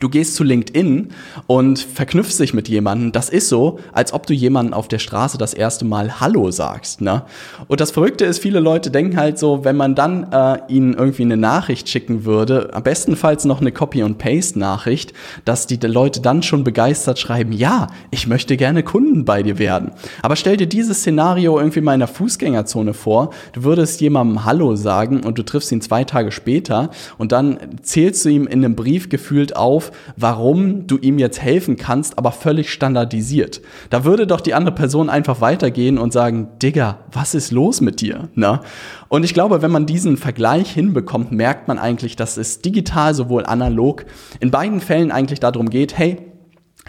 Du 0.01 0.11
gehst 0.11 0.35
zu 0.35 0.45
LinkedIn 0.45 1.09
und 1.47 1.79
verknüpfst 1.79 2.39
dich 2.39 2.53
mit 2.53 2.69
jemandem. 2.69 3.11
Das 3.11 3.31
ist 3.31 3.49
so, 3.49 3.79
als 3.93 4.13
ob 4.13 4.27
du 4.27 4.35
jemanden 4.35 4.75
auf 4.75 4.87
der 4.87 4.99
Straße 4.99 5.39
das 5.39 5.55
erste 5.55 5.87
Mal 5.87 6.21
Hallo 6.21 6.51
sagst. 6.51 7.01
Ne? 7.01 7.23
Und 7.69 7.81
das 7.81 7.91
Verrückte 7.91 8.27
ist, 8.27 8.39
viele 8.39 8.61
Leute 8.61 8.91
denken 8.91 9.17
halt 9.17 9.39
so, 9.39 9.65
wenn 9.65 9.77
man 9.77 9.95
dann 9.95 10.31
äh, 10.31 10.59
ihnen 10.69 10.93
irgendwie 10.93 11.23
eine 11.23 11.39
Nachricht 11.39 11.89
schicken 11.89 12.27
würde, 12.27 12.69
am 12.75 12.83
bestenfalls 12.83 13.47
noch 13.47 13.61
eine 13.61 13.73
Copy-and-Paste-Nachricht, 13.73 15.15
dass 15.45 15.67
die 15.67 15.77
Leute 15.87 16.21
dann 16.21 16.43
schon 16.43 16.65
begeistert 16.65 17.19
schreiben, 17.19 17.53
ja, 17.53 17.87
ich 18.11 18.27
möchte 18.27 18.57
gerne 18.57 18.83
Kunden 18.83 19.25
bei 19.25 19.43
dir 19.43 19.59
werden. 19.59 19.93
Aber 20.23 20.37
stell 20.37 20.59
dir 20.59 20.67
dieses 20.67 20.99
Szenario 20.99 21.59
irgendwie 21.59 21.81
mal 21.81 21.95
in 21.95 22.01
der 22.01 22.09
Fußgängerzone 22.09 22.93
vor. 22.93 23.31
Du 23.53 23.63
würdest 23.63 24.01
jemandem 24.01 24.45
Hallo 24.45 24.77
sagen 24.77 25.21
und 25.25 25.39
du 25.39 25.45
triffst 25.45 25.73
ihn 25.73 25.81
zwei 25.81 26.05
Tage 26.05 26.31
später 26.31 26.91
und 27.17 27.33
dann 27.33 27.59
zählst 27.83 28.25
du 28.25 28.29
ihm 28.29 28.47
in 28.47 28.65
einem 28.65 28.75
Brief 28.75 29.09
gefühlt 29.09 29.57
auf, 29.57 29.78
auf, 29.79 29.93
warum 30.17 30.89
du 30.89 30.99
ihm 30.99 31.19
jetzt 31.19 31.41
helfen 31.41 31.77
kannst, 31.77 32.19
aber 32.19 32.33
völlig 32.33 32.73
standardisiert. 32.73 33.61
Da 33.91 34.05
würde 34.05 34.27
doch 34.27 34.41
die 34.41 34.55
andere 34.55 34.75
Person 34.75 35.09
einfach 35.09 35.41
weitergehen 35.41 35.99
und 35.99 36.13
sagen, 36.13 36.49
Digga, 36.61 36.99
was 37.13 37.35
ist 37.35 37.53
los 37.53 37.81
mit 37.81 38.01
dir? 38.01 38.29
Na? 38.35 38.63
Und 39.09 39.25
ich 39.25 39.35
glaube, 39.35 39.63
wenn 39.63 39.71
man 39.71 39.87
diesen 39.87 40.17
Vergleich 40.17 40.73
hinbekommt, 40.73 41.31
merkt 41.31 41.69
man 41.69 41.79
eigentlich, 41.79 42.17
dass 42.17 42.37
es 42.37 42.61
digital 42.61 43.15
sowohl 43.15 43.47
analog 43.47 44.05
in 44.41 44.51
beiden 44.51 44.81
Fällen 44.81 45.13
eigentlich 45.13 45.39
darum 45.39 45.71
geht, 45.71 45.97
hey, 45.97 46.17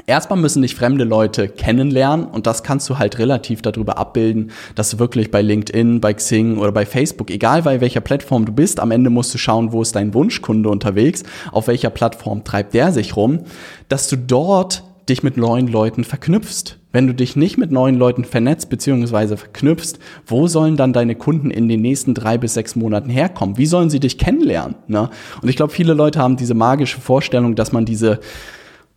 Erstmal 0.08 0.39
müssen 0.39 0.62
dich 0.62 0.75
fremde 0.75 1.03
Leute 1.03 1.48
kennenlernen 1.48 2.25
und 2.25 2.48
das 2.48 2.63
kannst 2.63 2.89
du 2.89 2.98
halt 2.98 3.20
relativ 3.20 3.62
darüber 3.62 3.98
abbilden, 3.98 4.51
dass 4.75 4.91
du 4.91 5.00
wirklich 5.00 5.32
bei 5.32 5.41
LinkedIn, 5.41 6.01
bei 6.01 6.13
Xing 6.13 6.58
oder 6.58 6.72
bei 6.72 6.86
Facebook, 6.86 7.29
egal 7.29 7.63
bei 7.63 7.82
welcher 7.82 8.01
Plattform 8.01 8.46
du 8.46 8.51
bist, 8.51 8.79
am 8.79 8.91
Ende 8.91 9.10
musst 9.10 9.34
du 9.34 9.38
schauen, 9.38 9.72
wo 9.72 9.82
ist 9.82 9.96
dein 9.96 10.13
Wunschkunde 10.13 10.70
unterwegs, 10.70 11.24
auf 11.51 11.68
welcher 11.68 11.89
Plattform 11.89 12.44
treibt 12.44 12.74
der 12.74 12.91
sich 12.91 13.15
rum, 13.15 13.39
dass 13.88 14.08
du 14.08 14.18
dort 14.18 14.84
dich 15.10 15.24
mit 15.24 15.38
neuen 15.38 15.68
Leuten 15.68 16.03
verknüpfst. 16.03 16.77
Wenn 16.91 17.06
du 17.06 17.13
dich 17.13 17.36
nicht 17.36 17.58
mit 17.58 17.72
neuen 17.72 17.96
Leuten 17.96 18.24
vernetzt 18.24 18.70
bzw. 18.70 19.38
verknüpfst, 19.38 20.00
wo 20.25 20.48
sollen 20.48 20.75
dann 20.75 20.94
deine 20.94 21.15
Kunden 21.15 21.51
in 21.51 21.68
den 21.68 21.82
nächsten 21.82 22.13
drei 22.13 22.38
bis 22.38 22.56
sechs 22.56 22.75
Monaten 22.75 23.10
herkommen? 23.10 23.58
Wie 23.58 23.65
sollen 23.65 23.89
sie 23.89 24.00
dich 24.00 24.18
kennenlernen? 24.18 24.75
Ne? 24.88 25.10
Und 25.41 25.50
ich 25.50 25.56
glaube, 25.56 25.74
viele 25.74 25.94
Leute 25.94 26.20
haben 26.20 26.38
diese 26.38 26.56
magische 26.56 27.00
Vorstellung, 27.00 27.56
dass 27.56 27.72
man 27.72 27.86
diese 27.86 28.20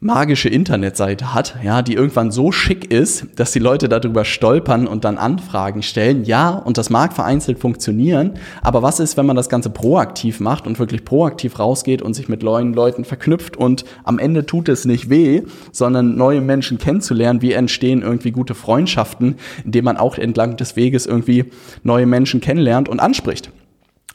magische 0.03 0.49
Internetseite 0.49 1.33
hat, 1.33 1.55
ja, 1.63 1.81
die 1.81 1.95
irgendwann 1.95 2.33
so 2.33 2.51
schick 2.51 2.93
ist, 2.93 3.27
dass 3.37 3.53
die 3.53 3.61
Leute 3.61 3.89
darüber 3.89 4.25
stolpern 4.25 4.89
und 4.89 5.05
dann 5.05 5.17
Anfragen 5.17 5.83
stellen. 5.85 6.25
Ja, 6.25 6.51
und 6.51 6.77
das 6.77 6.91
mag 6.91 7.13
vereinzelt 7.13 7.61
funktionieren, 7.61 8.33
aber 8.63 8.83
was 8.83 8.99
ist, 8.99 9.17
wenn 9.17 9.27
man 9.27 9.37
das 9.37 9.49
Ganze 9.49 9.71
proaktiv 9.71 10.41
macht 10.41 10.67
und 10.67 10.81
wirklich 10.81 11.05
proaktiv 11.05 11.61
rausgeht 11.61 12.03
und 12.03 12.15
sich 12.15 12.29
mit 12.29 12.43
neuen 12.43 12.75
Leuten 12.75 13.05
verknüpft 13.05 13.57
und 13.57 13.85
am 14.03 14.19
Ende 14.19 14.45
tut 14.45 14.69
es 14.69 14.85
nicht 14.87 15.09
weh, 15.09 15.43
sondern 15.71 16.17
neue 16.17 16.41
Menschen 16.41 16.79
kennenzulernen, 16.79 17.41
wie 17.41 17.53
entstehen 17.53 18.03
irgendwie 18.03 18.33
gute 18.33 18.57
Freundschaften, 18.57 19.37
indem 19.65 19.85
man 19.85 19.99
auch 19.99 20.19
entlang 20.19 20.57
des 20.57 20.75
Weges 20.75 21.07
irgendwie 21.07 21.45
neue 21.85 22.07
Menschen 22.07 22.41
kennenlernt 22.41 22.89
und 22.89 22.99
anspricht. 22.99 23.53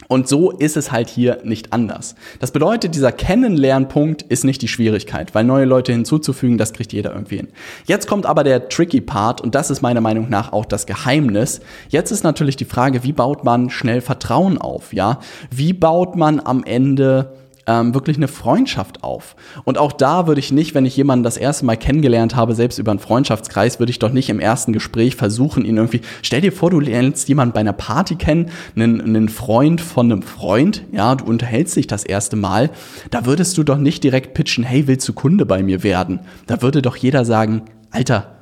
Und 0.06 0.28
so 0.28 0.52
ist 0.52 0.76
es 0.76 0.92
halt 0.92 1.08
hier 1.08 1.38
nicht 1.42 1.72
anders. 1.72 2.14
Das 2.38 2.52
bedeutet, 2.52 2.94
dieser 2.94 3.12
Kennenlernpunkt 3.12 4.22
ist 4.22 4.44
nicht 4.44 4.62
die 4.62 4.68
Schwierigkeit, 4.68 5.34
weil 5.34 5.44
neue 5.44 5.64
Leute 5.64 5.92
hinzuzufügen, 5.92 6.56
das 6.56 6.72
kriegt 6.72 6.92
jeder 6.92 7.12
irgendwie 7.12 7.38
hin. 7.38 7.48
Jetzt 7.84 8.06
kommt 8.06 8.24
aber 8.24 8.44
der 8.44 8.68
tricky 8.68 9.00
Part 9.00 9.40
und 9.40 9.54
das 9.54 9.70
ist 9.70 9.82
meiner 9.82 10.00
Meinung 10.00 10.30
nach 10.30 10.52
auch 10.52 10.64
das 10.64 10.86
Geheimnis. 10.86 11.60
Jetzt 11.88 12.12
ist 12.12 12.22
natürlich 12.22 12.56
die 12.56 12.64
Frage, 12.64 13.02
wie 13.02 13.12
baut 13.12 13.44
man 13.44 13.70
schnell 13.70 14.00
Vertrauen 14.00 14.56
auf, 14.56 14.92
ja? 14.92 15.18
Wie 15.50 15.72
baut 15.72 16.16
man 16.16 16.40
am 16.40 16.64
Ende 16.64 17.32
ähm, 17.68 17.94
wirklich 17.94 18.16
eine 18.16 18.26
Freundschaft 18.26 19.04
auf. 19.04 19.36
Und 19.64 19.78
auch 19.78 19.92
da 19.92 20.26
würde 20.26 20.40
ich 20.40 20.50
nicht, 20.50 20.74
wenn 20.74 20.86
ich 20.86 20.96
jemanden 20.96 21.22
das 21.22 21.36
erste 21.36 21.66
Mal 21.66 21.76
kennengelernt 21.76 22.34
habe, 22.34 22.54
selbst 22.54 22.78
über 22.78 22.90
einen 22.90 22.98
Freundschaftskreis, 22.98 23.78
würde 23.78 23.90
ich 23.90 23.98
doch 23.98 24.10
nicht 24.10 24.30
im 24.30 24.40
ersten 24.40 24.72
Gespräch 24.72 25.14
versuchen, 25.14 25.64
ihn 25.64 25.76
irgendwie, 25.76 26.00
stell 26.22 26.40
dir 26.40 26.52
vor, 26.52 26.70
du 26.70 26.80
lernst 26.80 27.28
jemanden 27.28 27.52
bei 27.52 27.60
einer 27.60 27.74
Party 27.74 28.16
kennen, 28.16 28.50
einen, 28.74 29.00
einen 29.00 29.28
Freund 29.28 29.80
von 29.80 30.10
einem 30.10 30.22
Freund, 30.22 30.82
ja, 30.90 31.14
du 31.14 31.26
unterhältst 31.26 31.76
dich 31.76 31.86
das 31.86 32.04
erste 32.04 32.36
Mal, 32.36 32.70
da 33.10 33.26
würdest 33.26 33.58
du 33.58 33.62
doch 33.62 33.78
nicht 33.78 34.02
direkt 34.02 34.32
pitchen, 34.32 34.64
hey, 34.64 34.86
willst 34.86 35.06
du 35.06 35.12
Kunde 35.12 35.44
bei 35.44 35.62
mir 35.62 35.82
werden? 35.82 36.20
Da 36.46 36.62
würde 36.62 36.80
doch 36.80 36.96
jeder 36.96 37.26
sagen, 37.26 37.62
Alter, 37.90 38.37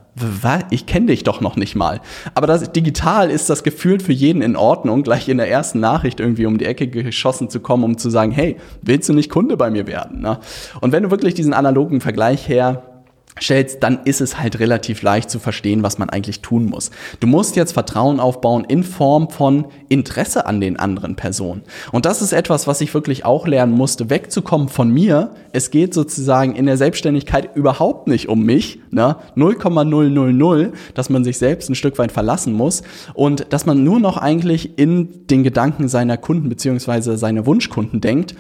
ich 0.71 0.87
kenne 0.87 1.07
dich 1.07 1.25
doch 1.25 1.41
noch 1.41 1.57
nicht 1.57 1.75
mal. 1.75 2.01
Aber 2.35 2.47
das 2.47 2.73
digital 2.73 3.31
ist 3.31 3.51
das 3.51 3.63
gefühlt 3.63 4.03
für 4.03 4.13
jeden 4.13 4.43
in 4.43 4.57
Ordnung, 4.57 5.03
gleich 5.03 5.29
in 5.29 5.37
der 5.37 5.51
ersten 5.51 5.81
Nachricht 5.81 6.21
irgendwie 6.21 6.47
um 6.47 6.59
die 6.59 6.65
Ecke 6.65 6.89
geschossen 6.89 7.51
zu 7.51 7.61
kommen, 7.61 7.85
um 7.85 7.99
zu 7.99 8.09
sagen, 8.09 8.33
hey, 8.33 8.57
willst 8.83 9.09
du 9.09 9.13
nicht 9.13 9.31
Kunde 9.31 9.57
bei 9.57 9.71
mir 9.71 9.87
werden? 9.87 10.21
Ne? 10.21 10.39
Und 10.81 10.93
wenn 10.93 11.03
du 11.03 11.11
wirklich 11.11 11.35
diesen 11.35 11.53
analogen 11.53 12.01
Vergleich 12.01 12.49
her 12.49 12.96
stellst, 13.41 13.83
dann 13.83 14.01
ist 14.05 14.21
es 14.21 14.39
halt 14.39 14.59
relativ 14.61 15.03
leicht 15.03 15.31
zu 15.31 15.39
verstehen, 15.39 15.83
was 15.83 15.99
man 15.99 16.11
eigentlich 16.11 16.41
tun 16.41 16.67
muss. 16.67 16.91
Du 17.21 17.27
musst 17.27 17.57
jetzt 17.57 17.73
Vertrauen 17.73 18.21
aufbauen 18.21 18.65
in 18.65 18.83
Form 18.83 19.31
von 19.31 19.67
Interesse 19.89 20.47
an 20.47 20.61
den 20.61 20.79
anderen 20.79 21.17
Personen. 21.17 21.63
Und 21.93 22.07
das 22.07 22.23
ist 22.23 22.33
etwas, 22.33 22.67
was 22.67 22.81
ich 22.81 22.95
wirklich 22.95 23.25
auch 23.25 23.47
lernen 23.47 23.75
musste, 23.75 24.11
wegzukommen 24.11 24.69
von 24.69 24.91
mir. 24.91 25.31
Es 25.53 25.71
geht 25.71 25.93
sozusagen 25.93 26.55
in 26.55 26.67
der 26.67 26.77
Selbstständigkeit 26.77 27.55
überhaupt 27.55 28.07
nicht 28.07 28.29
um 28.29 28.43
mich, 28.43 28.81
ne? 28.91 29.17
0,000, 29.35 30.73
dass 30.95 31.11
man 31.11 31.25
sich 31.25 31.39
selbst 31.39 31.69
ein 31.69 31.75
Stück 31.75 31.99
weit 31.99 32.13
verlassen 32.13 32.53
muss 32.53 32.83
und 33.15 33.53
dass 33.53 33.67
man 33.67 33.85
nur 33.85 34.01
noch 34.01 34.17
eigentlich 34.17 34.79
in 34.79 35.27
den 35.27 35.43
Gedanken 35.43 35.89
seiner 35.89 36.17
Kunden 36.17 36.49
beziehungsweise 36.49 37.19
seiner 37.19 37.47
Wunschkunden 37.47 38.01
denkt 38.01 38.35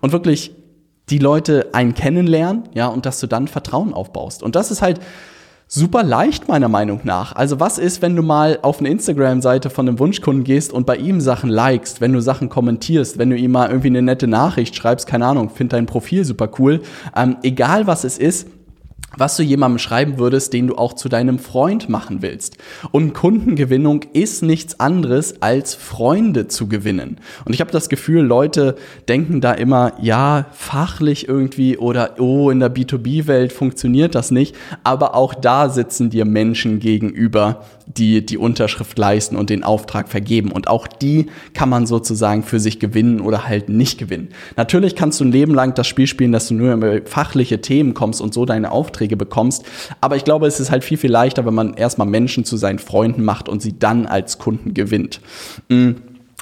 und 0.00 0.12
wirklich 0.12 0.52
die 1.12 1.18
Leute 1.18 1.68
einen 1.74 1.94
kennenlernen, 1.94 2.62
ja, 2.72 2.86
und 2.86 3.04
dass 3.04 3.20
du 3.20 3.26
dann 3.26 3.46
Vertrauen 3.46 3.92
aufbaust. 3.92 4.42
Und 4.42 4.56
das 4.56 4.70
ist 4.70 4.80
halt 4.80 4.98
super 5.68 6.02
leicht 6.02 6.48
meiner 6.48 6.68
Meinung 6.68 7.00
nach. 7.04 7.36
Also 7.36 7.60
was 7.60 7.76
ist, 7.76 8.00
wenn 8.00 8.16
du 8.16 8.22
mal 8.22 8.58
auf 8.62 8.80
eine 8.80 8.88
Instagram-Seite 8.88 9.68
von 9.68 9.86
einem 9.86 9.98
Wunschkunden 9.98 10.42
gehst 10.42 10.72
und 10.72 10.86
bei 10.86 10.96
ihm 10.96 11.20
Sachen 11.20 11.50
likest, 11.50 12.00
wenn 12.00 12.14
du 12.14 12.20
Sachen 12.20 12.48
kommentierst, 12.48 13.18
wenn 13.18 13.28
du 13.28 13.36
ihm 13.36 13.52
mal 13.52 13.68
irgendwie 13.68 13.88
eine 13.88 14.00
nette 14.00 14.26
Nachricht 14.26 14.74
schreibst, 14.74 15.06
keine 15.06 15.26
Ahnung, 15.26 15.50
find 15.50 15.74
dein 15.74 15.84
Profil 15.84 16.24
super 16.24 16.48
cool, 16.58 16.80
ähm, 17.14 17.36
egal 17.42 17.86
was 17.86 18.04
es 18.04 18.16
ist, 18.16 18.48
was 19.16 19.36
du 19.36 19.42
jemandem 19.42 19.78
schreiben 19.78 20.18
würdest, 20.18 20.52
den 20.52 20.66
du 20.66 20.76
auch 20.76 20.94
zu 20.94 21.08
deinem 21.08 21.38
Freund 21.38 21.88
machen 21.88 22.22
willst. 22.22 22.56
Und 22.90 23.14
Kundengewinnung 23.14 24.04
ist 24.12 24.42
nichts 24.42 24.80
anderes 24.80 25.40
als 25.42 25.74
Freunde 25.74 26.48
zu 26.48 26.68
gewinnen. 26.68 27.18
Und 27.44 27.52
ich 27.52 27.60
habe 27.60 27.70
das 27.70 27.88
Gefühl, 27.88 28.22
Leute 28.22 28.76
denken 29.08 29.40
da 29.40 29.52
immer, 29.52 29.92
ja, 30.00 30.46
fachlich 30.52 31.28
irgendwie 31.28 31.76
oder 31.76 32.20
oh, 32.20 32.50
in 32.50 32.60
der 32.60 32.74
B2B-Welt 32.74 33.52
funktioniert 33.52 34.14
das 34.14 34.30
nicht. 34.30 34.56
Aber 34.84 35.14
auch 35.14 35.34
da 35.34 35.68
sitzen 35.68 36.10
dir 36.10 36.24
Menschen 36.24 36.80
gegenüber, 36.80 37.64
die 37.86 38.24
die 38.24 38.38
Unterschrift 38.38 38.98
leisten 38.98 39.36
und 39.36 39.50
den 39.50 39.64
Auftrag 39.64 40.08
vergeben. 40.08 40.50
Und 40.50 40.68
auch 40.68 40.86
die 40.86 41.26
kann 41.54 41.68
man 41.68 41.86
sozusagen 41.86 42.42
für 42.42 42.60
sich 42.60 42.78
gewinnen 42.78 43.20
oder 43.20 43.46
halt 43.46 43.68
nicht 43.68 43.98
gewinnen. 43.98 44.28
Natürlich 44.56 44.96
kannst 44.96 45.20
du 45.20 45.24
ein 45.24 45.32
Leben 45.32 45.54
lang 45.54 45.74
das 45.74 45.86
Spiel 45.86 46.06
spielen, 46.06 46.32
dass 46.32 46.48
du 46.48 46.54
nur 46.54 46.72
über 46.72 47.00
fachliche 47.04 47.60
Themen 47.60 47.94
kommst 47.94 48.20
und 48.20 48.32
so 48.32 48.44
deine 48.44 48.72
Aufträge 48.72 49.01
bekommst. 49.08 49.64
Aber 50.00 50.16
ich 50.16 50.24
glaube, 50.24 50.46
es 50.46 50.60
ist 50.60 50.70
halt 50.70 50.84
viel, 50.84 50.98
viel 50.98 51.10
leichter, 51.10 51.44
wenn 51.46 51.54
man 51.54 51.74
erstmal 51.74 52.06
Menschen 52.06 52.44
zu 52.44 52.56
seinen 52.56 52.78
Freunden 52.78 53.24
macht 53.24 53.48
und 53.48 53.62
sie 53.62 53.78
dann 53.78 54.06
als 54.06 54.38
Kunden 54.38 54.74
gewinnt. 54.74 55.20
Mm. 55.68 55.92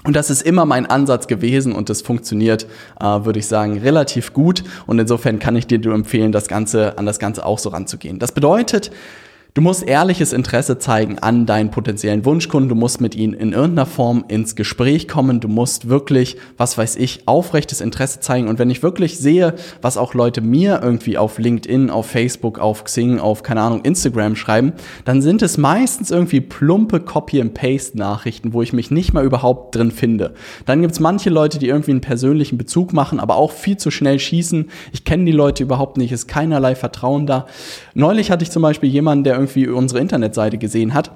Und 0.02 0.17
das 0.17 0.31
ist 0.31 0.40
immer 0.40 0.64
mein 0.64 0.87
Ansatz 0.87 1.26
gewesen 1.26 1.73
und 1.75 1.90
das 1.90 2.00
funktioniert, 2.00 2.67
äh, 2.99 3.05
würde 3.05 3.38
ich 3.38 3.47
sagen, 3.47 3.79
relativ 3.79 4.33
gut. 4.33 4.64
Und 4.87 4.99
insofern 4.99 5.38
kann 5.38 5.57
ich 5.57 5.67
dir 5.67 5.85
empfehlen, 5.93 6.33
das 6.33 6.49
Ganze, 6.49 6.97
an 6.97 7.05
das 7.05 7.19
Ganze 7.19 7.45
auch 7.45 7.59
so 7.59 7.69
ranzugehen. 7.69 8.19
Das 8.19 8.33
bedeutet, 8.33 8.90
Du 9.52 9.62
musst 9.62 9.83
ehrliches 9.83 10.33
Interesse 10.33 10.78
zeigen 10.78 11.19
an 11.19 11.45
deinen 11.45 11.73
potenziellen 11.73 12.25
Wunschkunden. 12.25 12.69
Du 12.69 12.76
musst 12.76 13.00
mit 13.00 13.16
ihnen 13.16 13.33
in 13.33 13.52
irgendeiner 13.52 13.87
Form 13.87 14.25
ins 14.28 14.54
Gespräch 14.54 15.09
kommen. 15.09 15.40
Du 15.40 15.49
musst 15.49 15.88
wirklich, 15.88 16.37
was 16.57 16.78
weiß 16.78 16.95
ich, 16.95 17.26
aufrechtes 17.26 17.80
Interesse 17.80 18.21
zeigen. 18.21 18.47
Und 18.47 18.61
wenn 18.61 18.71
ich 18.71 18.85
wirklich 18.85 19.19
sehe, 19.19 19.54
was 19.83 19.97
auch 19.97 20.14
Leute 20.14 20.40
mir 20.40 20.80
irgendwie 20.85 21.19
auf 21.19 21.38
LinkedIn, 21.38 21.90
auf 21.90 22.07
Facebook, 22.07 22.61
auf 22.61 22.85
Xing, 22.85 23.19
auf, 23.19 23.42
keine 23.42 23.62
Ahnung, 23.62 23.80
Instagram 23.83 24.37
schreiben, 24.37 24.73
dann 25.04 25.21
sind 25.21 25.42
es 25.42 25.59
meistens 25.59 26.12
irgendwie 26.12 26.40
plumpe 26.40 27.00
Copy-and-Paste-Nachrichten, 27.00 28.52
wo 28.52 28.62
ich 28.62 28.73
mich 28.73 28.92
nicht 28.92 29.14
mal 29.14 29.25
überhaupt 29.25 29.75
drin 29.75 29.90
finde. 29.90 30.35
Dann 30.64 30.80
gibt 30.80 30.92
es 30.92 31.00
manche 31.00 31.30
Leute, 31.30 31.59
die 31.59 31.66
irgendwie 31.66 31.90
einen 31.90 32.02
persönlichen 32.02 32.57
Bezug 32.57 32.92
machen, 32.92 33.19
aber 33.19 33.35
auch 33.35 33.50
viel 33.50 33.76
zu 33.76 33.90
schnell 33.90 34.21
schießen. 34.21 34.71
Ich 34.92 35.04
kenne 35.04 35.25
die 35.25 35.33
Leute 35.33 35.64
überhaupt 35.64 35.97
nicht, 35.97 36.12
ist 36.12 36.28
keinerlei 36.28 36.76
Vertrauen 36.76 37.26
da. 37.26 37.47
Neulich 37.95 38.30
hatte 38.30 38.45
ich 38.45 38.52
zum 38.52 38.62
Beispiel 38.62 38.88
jemanden, 38.88 39.25
der 39.25 39.40
irgendwie 39.41 39.69
unsere 39.69 40.01
Internetseite 40.01 40.59
gesehen 40.59 40.95
hat 40.95 41.11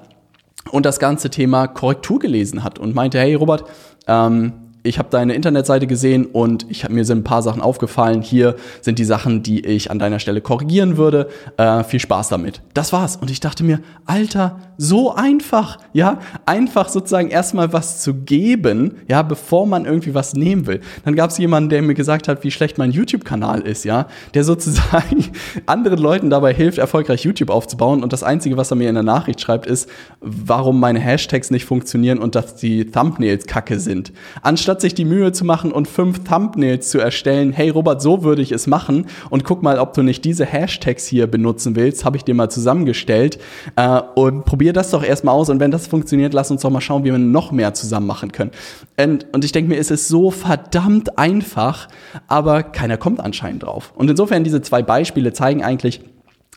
und 0.71 0.87
das 0.87 0.99
ganze 0.99 1.31
Thema 1.31 1.67
Korrektur 1.67 2.19
gelesen 2.19 2.65
hat 2.65 2.79
und 2.79 2.95
meinte, 2.95 3.19
hey 3.19 3.35
Robert, 3.35 3.65
ähm, 4.07 4.53
ich 4.85 4.99
habe 4.99 5.09
deine 5.11 5.35
Internetseite 5.35 5.87
gesehen 5.87 6.27
und 6.27 6.67
ich 6.69 6.85
hab, 6.85 6.91
mir 6.91 7.07
sind 7.07 7.19
ein 7.21 7.25
paar 7.25 7.43
Sachen 7.43 7.63
aufgefallen. 7.63 8.21
Hier 8.21 8.55
sind 8.83 8.99
die 8.99 9.05
Sachen, 9.05 9.43
die 9.43 9.65
ich 9.65 9.91
an 9.91 9.99
deiner 9.99 10.19
Stelle 10.19 10.43
korrigieren 10.43 10.99
würde. 10.99 11.29
Äh, 11.57 11.83
viel 11.85 12.01
Spaß 12.01 12.29
damit. 12.29 12.61
Das 12.75 12.93
war's. 12.93 13.17
Und 13.17 13.31
ich 13.31 13.41
dachte 13.41 13.65
mir, 13.65 13.81
Alter, 14.05 14.59
so 14.77 15.15
einfach, 15.15 15.79
ja, 15.95 16.19
einfach 16.45 16.91
sozusagen 16.91 17.31
erstmal 17.31 17.73
was 17.73 18.03
zu 18.03 18.13
geben, 18.13 18.97
ja, 19.09 19.23
bevor 19.23 19.67
man 19.67 19.87
irgendwie 19.87 20.15
was 20.15 20.35
nehmen 20.35 20.67
will. 20.67 20.81
Dann 21.07 21.17
gab 21.17 21.31
es 21.31 21.39
jemanden, 21.39 21.71
der 21.71 21.81
mir 21.81 21.95
gesagt 21.95 22.29
hat, 22.29 22.45
wie 22.45 22.51
schlecht 22.51 22.77
mein 22.77 22.91
YouTube-Kanal 22.91 23.63
ist, 23.63 23.85
ja, 23.85 24.07
der 24.35 24.45
sozusagen 24.45 25.31
anderen 25.67 25.99
Leuten 25.99 26.29
dabei 26.29 26.53
hilft, 26.53 26.77
erfolgreich 26.77 27.25
YouTube 27.25 27.49
aufzubauen. 27.49 28.03
Und 28.03 28.13
das 28.13 28.23
Einzige, 28.23 28.59
was 28.59 28.71
er 28.71 28.77
mir 28.77 28.91
in 28.91 28.97
der 28.97 29.05
Nachricht 29.05 29.41
schreibt, 29.41 29.65
ist, 29.65 29.89
warum 30.21 30.79
meine 30.79 30.99
Hashtags 30.99 31.51
nicht 31.51 31.65
funktionieren 31.65 32.19
und 32.19 32.35
dass 32.35 32.57
die 32.57 32.85
Thumbnails 32.85 33.47
kacke 33.47 33.81
sind. 33.81 34.13
Anstatt 34.43 34.74
anstatt 34.75 34.81
sich 34.81 34.95
die 34.95 35.05
Mühe 35.05 35.31
zu 35.31 35.45
machen 35.45 35.71
und 35.71 35.87
fünf 35.87 36.25
Thumbnails 36.25 36.91
zu 36.91 36.99
erstellen, 36.99 37.53
hey 37.53 37.71
Robert, 37.71 38.03
so 38.03 38.25
würde 38.25 38.43
ich 38.43 38.51
es 38.51 38.67
machen 38.67 39.07
und 39.31 39.45
guck 39.45 39.63
mal, 39.63 39.79
ob 39.79 39.93
du 39.95 40.03
nicht 40.03 40.25
diese 40.25 40.45
Hashtags 40.45 41.07
hier 41.07 41.29
benutzen 41.29 41.77
willst, 41.77 42.05
habe 42.05 42.17
ich 42.17 42.25
dir 42.25 42.35
mal 42.35 42.51
zusammengestellt 42.51 43.39
äh, 43.77 44.01
und 44.17 44.45
probier 44.45 44.73
das 44.73 44.91
doch 44.91 45.05
erstmal 45.05 45.37
aus 45.37 45.49
und 45.49 45.61
wenn 45.61 45.71
das 45.71 45.87
funktioniert, 45.87 46.35
lass 46.35 46.51
uns 46.51 46.63
doch 46.63 46.71
mal 46.71 46.81
schauen, 46.81 47.05
wie 47.05 47.13
wir 47.13 47.19
noch 47.19 47.53
mehr 47.53 47.73
zusammen 47.75 48.09
machen 48.09 48.33
können. 48.33 48.51
Und, 48.99 49.27
und 49.33 49.45
ich 49.45 49.53
denke 49.53 49.69
mir, 49.69 49.79
es 49.79 49.93
ist 49.93 50.09
so 50.09 50.33
verdammt 50.33 51.19
einfach, 51.19 51.87
aber 52.27 52.65
keiner 52.65 52.97
kommt 52.97 53.21
anscheinend 53.21 53.63
drauf. 53.63 53.93
Und 53.95 54.11
insofern 54.11 54.43
diese 54.43 54.61
zwei 54.61 54.83
Beispiele 54.83 55.33
zeigen 55.33 55.63
eigentlich, 55.63 56.01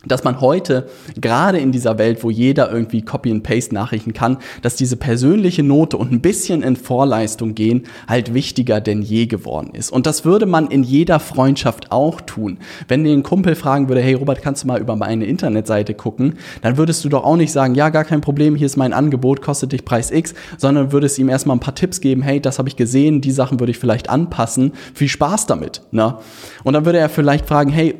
dass 0.05 0.23
man 0.23 0.41
heute, 0.41 0.87
gerade 1.19 1.57
in 1.57 1.71
dieser 1.71 1.97
Welt, 1.97 2.23
wo 2.23 2.29
jeder 2.29 2.71
irgendwie 2.71 3.01
Copy-and-Paste-Nachrichten 3.01 4.13
kann, 4.13 4.37
dass 4.61 4.75
diese 4.75 4.95
persönliche 4.95 5.63
Note 5.63 5.97
und 5.97 6.11
ein 6.11 6.21
bisschen 6.21 6.61
in 6.61 6.75
Vorleistung 6.75 7.55
gehen, 7.55 7.83
halt 8.07 8.33
wichtiger 8.33 8.79
denn 8.79 9.01
je 9.01 9.25
geworden 9.25 9.71
ist. 9.73 9.91
Und 9.91 10.05
das 10.05 10.23
würde 10.23 10.45
man 10.45 10.67
in 10.67 10.83
jeder 10.83 11.19
Freundschaft 11.19 11.91
auch 11.91 12.21
tun. 12.21 12.59
Wenn 12.87 13.03
dir 13.03 13.13
ein 13.13 13.23
Kumpel 13.23 13.55
fragen 13.55 13.89
würde, 13.89 14.01
hey 14.01 14.13
Robert, 14.13 14.41
kannst 14.41 14.63
du 14.63 14.67
mal 14.67 14.79
über 14.79 14.95
meine 14.95 15.25
Internetseite 15.25 15.93
gucken, 15.93 16.35
dann 16.61 16.77
würdest 16.77 17.03
du 17.03 17.09
doch 17.09 17.23
auch 17.23 17.37
nicht 17.37 17.51
sagen, 17.51 17.75
ja, 17.75 17.89
gar 17.89 18.03
kein 18.03 18.21
Problem, 18.21 18.55
hier 18.55 18.67
ist 18.67 18.77
mein 18.77 18.93
Angebot, 18.93 19.41
kostet 19.41 19.71
dich 19.71 19.83
Preis 19.83 20.11
X, 20.11 20.33
sondern 20.57 20.91
würdest 20.91 21.17
ihm 21.17 21.29
erstmal 21.29 21.57
ein 21.57 21.61
paar 21.61 21.75
Tipps 21.75 22.01
geben, 22.01 22.21
hey, 22.21 22.39
das 22.39 22.59
habe 22.59 22.69
ich 22.69 22.75
gesehen, 22.75 23.21
die 23.21 23.31
Sachen 23.31 23.59
würde 23.59 23.71
ich 23.71 23.79
vielleicht 23.79 24.09
anpassen, 24.09 24.73
viel 24.93 25.07
Spaß 25.07 25.47
damit. 25.47 25.81
Ne? 25.91 26.17
Und 26.63 26.73
dann 26.73 26.85
würde 26.85 26.99
er 26.99 27.09
vielleicht 27.09 27.47
fragen, 27.47 27.71
hey, 27.71 27.95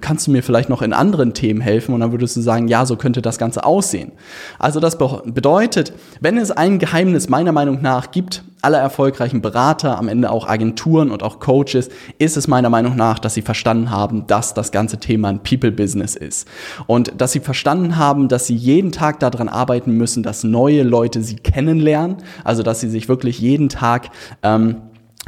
kannst 0.00 0.26
du 0.26 0.30
mir 0.30 0.42
vielleicht 0.42 0.68
noch 0.68 0.82
in 0.82 0.92
anderen 0.92 1.34
Themen 1.34 1.60
helfen? 1.60 1.94
Und 1.94 2.00
dann 2.00 2.12
würdest 2.12 2.36
du 2.36 2.40
sagen, 2.40 2.68
ja, 2.68 2.86
so 2.86 2.96
könnte 2.96 3.22
das 3.22 3.38
Ganze 3.38 3.64
aussehen. 3.64 4.12
Also 4.58 4.80
das 4.80 4.98
bedeutet, 4.98 5.92
wenn 6.20 6.38
es 6.38 6.50
ein 6.50 6.78
Geheimnis 6.78 7.28
meiner 7.28 7.52
Meinung 7.52 7.82
nach 7.82 8.10
gibt, 8.10 8.44
aller 8.62 8.78
erfolgreichen 8.78 9.40
Berater, 9.40 9.98
am 9.98 10.08
Ende 10.08 10.30
auch 10.30 10.48
Agenturen 10.48 11.10
und 11.10 11.22
auch 11.22 11.38
Coaches, 11.38 11.90
ist 12.18 12.36
es 12.36 12.48
meiner 12.48 12.70
Meinung 12.70 12.96
nach, 12.96 13.18
dass 13.18 13.34
sie 13.34 13.42
verstanden 13.42 13.90
haben, 13.90 14.26
dass 14.26 14.54
das 14.54 14.72
ganze 14.72 14.98
Thema 14.98 15.28
ein 15.28 15.42
People-Business 15.42 16.16
ist. 16.16 16.48
Und 16.86 17.20
dass 17.20 17.32
sie 17.32 17.40
verstanden 17.40 17.96
haben, 17.96 18.28
dass 18.28 18.46
sie 18.46 18.56
jeden 18.56 18.92
Tag 18.92 19.20
daran 19.20 19.48
arbeiten 19.48 19.92
müssen, 19.92 20.22
dass 20.22 20.44
neue 20.44 20.82
Leute 20.82 21.22
sie 21.22 21.36
kennenlernen. 21.36 22.16
Also 22.44 22.62
dass 22.62 22.80
sie 22.80 22.88
sich 22.88 23.08
wirklich 23.08 23.38
jeden 23.38 23.68
Tag 23.68 24.10
ähm, 24.42 24.76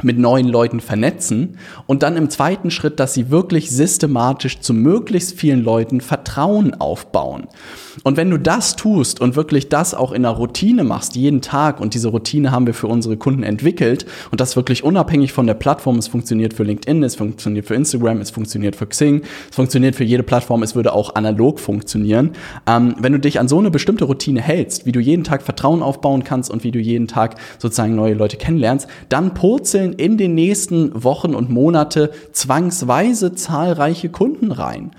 mit 0.03 0.17
neuen 0.17 0.47
Leuten 0.47 0.79
vernetzen 0.79 1.57
und 1.85 2.03
dann 2.03 2.17
im 2.17 2.29
zweiten 2.29 2.71
Schritt, 2.71 2.99
dass 2.99 3.13
sie 3.13 3.29
wirklich 3.29 3.71
systematisch 3.71 4.59
zu 4.59 4.73
möglichst 4.73 5.39
vielen 5.39 5.63
Leuten 5.63 6.01
Vertrauen 6.01 6.73
aufbauen. 6.73 7.47
Und 8.03 8.17
wenn 8.17 8.29
du 8.29 8.37
das 8.37 8.75
tust 8.75 9.21
und 9.21 9.35
wirklich 9.35 9.69
das 9.69 9.93
auch 9.93 10.11
in 10.11 10.25
einer 10.25 10.35
Routine 10.35 10.83
machst, 10.83 11.15
jeden 11.15 11.41
Tag, 11.41 11.79
und 11.79 11.93
diese 11.93 12.09
Routine 12.09 12.51
haben 12.51 12.67
wir 12.67 12.73
für 12.73 12.87
unsere 12.87 13.17
Kunden 13.17 13.43
entwickelt, 13.43 14.05
und 14.31 14.41
das 14.41 14.55
wirklich 14.55 14.83
unabhängig 14.83 15.33
von 15.33 15.47
der 15.47 15.53
Plattform, 15.53 15.97
es 15.97 16.07
funktioniert 16.07 16.53
für 16.53 16.63
LinkedIn, 16.63 17.03
es 17.03 17.15
funktioniert 17.15 17.65
für 17.65 17.75
Instagram, 17.75 18.21
es 18.21 18.31
funktioniert 18.31 18.75
für 18.75 18.85
Xing, 18.85 19.21
es 19.49 19.55
funktioniert 19.55 19.95
für 19.95 20.03
jede 20.03 20.23
Plattform, 20.23 20.63
es 20.63 20.75
würde 20.75 20.93
auch 20.93 21.15
analog 21.15 21.59
funktionieren. 21.59 22.31
Ähm, 22.67 22.95
wenn 22.99 23.13
du 23.13 23.19
dich 23.19 23.39
an 23.39 23.47
so 23.47 23.59
eine 23.59 23.71
bestimmte 23.71 24.05
Routine 24.05 24.41
hältst, 24.41 24.85
wie 24.85 24.91
du 24.91 24.99
jeden 24.99 25.23
Tag 25.23 25.41
Vertrauen 25.41 25.81
aufbauen 25.81 26.23
kannst 26.23 26.51
und 26.51 26.63
wie 26.63 26.71
du 26.71 26.79
jeden 26.79 27.07
Tag 27.07 27.35
sozusagen 27.57 27.95
neue 27.95 28.13
Leute 28.13 28.37
kennenlernst, 28.37 28.87
dann 29.09 29.33
purzeln 29.33 29.71
purzeln 29.71 29.93
in 29.93 30.17
den 30.17 30.35
nächsten 30.35 31.03
Wochen 31.03 31.35
und 31.35 31.49
Monate 31.49 32.11
zwangsweise 32.31 33.35
zahlreiche 33.35 34.09
Kunden 34.09 34.51
rein. 34.51 34.91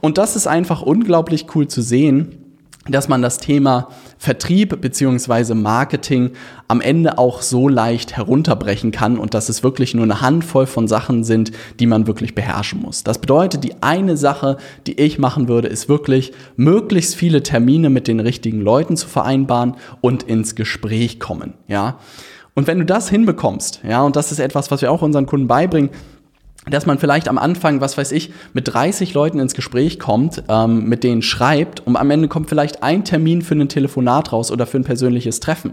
Und 0.00 0.18
das 0.18 0.36
ist 0.36 0.46
einfach 0.46 0.82
unglaublich 0.82 1.46
cool 1.54 1.66
zu 1.68 1.82
sehen, 1.82 2.49
dass 2.88 3.08
man 3.08 3.20
das 3.20 3.38
Thema 3.38 3.88
Vertrieb 4.16 4.80
beziehungsweise 4.80 5.54
Marketing 5.54 6.30
am 6.66 6.80
Ende 6.80 7.18
auch 7.18 7.42
so 7.42 7.68
leicht 7.68 8.16
herunterbrechen 8.16 8.90
kann 8.90 9.18
und 9.18 9.34
dass 9.34 9.48
es 9.50 9.62
wirklich 9.62 9.94
nur 9.94 10.04
eine 10.04 10.22
Handvoll 10.22 10.66
von 10.66 10.88
Sachen 10.88 11.22
sind, 11.22 11.52
die 11.78 11.86
man 11.86 12.06
wirklich 12.06 12.34
beherrschen 12.34 12.80
muss. 12.80 13.04
Das 13.04 13.20
bedeutet, 13.20 13.64
die 13.64 13.82
eine 13.82 14.16
Sache, 14.16 14.56
die 14.86 14.98
ich 14.98 15.18
machen 15.18 15.46
würde, 15.46 15.68
ist 15.68 15.88
wirklich 15.88 16.32
möglichst 16.56 17.16
viele 17.16 17.42
Termine 17.42 17.90
mit 17.90 18.08
den 18.08 18.20
richtigen 18.20 18.62
Leuten 18.62 18.96
zu 18.96 19.08
vereinbaren 19.08 19.76
und 20.00 20.22
ins 20.22 20.54
Gespräch 20.54 21.20
kommen, 21.20 21.54
ja. 21.68 21.98
Und 22.54 22.66
wenn 22.66 22.78
du 22.78 22.84
das 22.84 23.08
hinbekommst, 23.08 23.80
ja, 23.88 24.02
und 24.02 24.16
das 24.16 24.32
ist 24.32 24.40
etwas, 24.40 24.70
was 24.70 24.82
wir 24.82 24.90
auch 24.90 25.02
unseren 25.02 25.26
Kunden 25.26 25.46
beibringen, 25.46 25.90
dass 26.68 26.84
man 26.84 26.98
vielleicht 26.98 27.28
am 27.28 27.38
Anfang, 27.38 27.80
was 27.80 27.96
weiß 27.96 28.12
ich, 28.12 28.32
mit 28.52 28.68
30 28.68 29.14
Leuten 29.14 29.38
ins 29.38 29.54
Gespräch 29.54 29.98
kommt, 29.98 30.42
ähm, 30.48 30.84
mit 30.84 31.04
denen 31.04 31.22
schreibt 31.22 31.86
und 31.86 31.96
am 31.96 32.10
Ende 32.10 32.28
kommt 32.28 32.48
vielleicht 32.48 32.82
ein 32.82 33.04
Termin 33.04 33.40
für 33.40 33.54
ein 33.54 33.68
Telefonat 33.68 34.32
raus 34.32 34.52
oder 34.52 34.66
für 34.66 34.78
ein 34.78 34.84
persönliches 34.84 35.40
Treffen. 35.40 35.72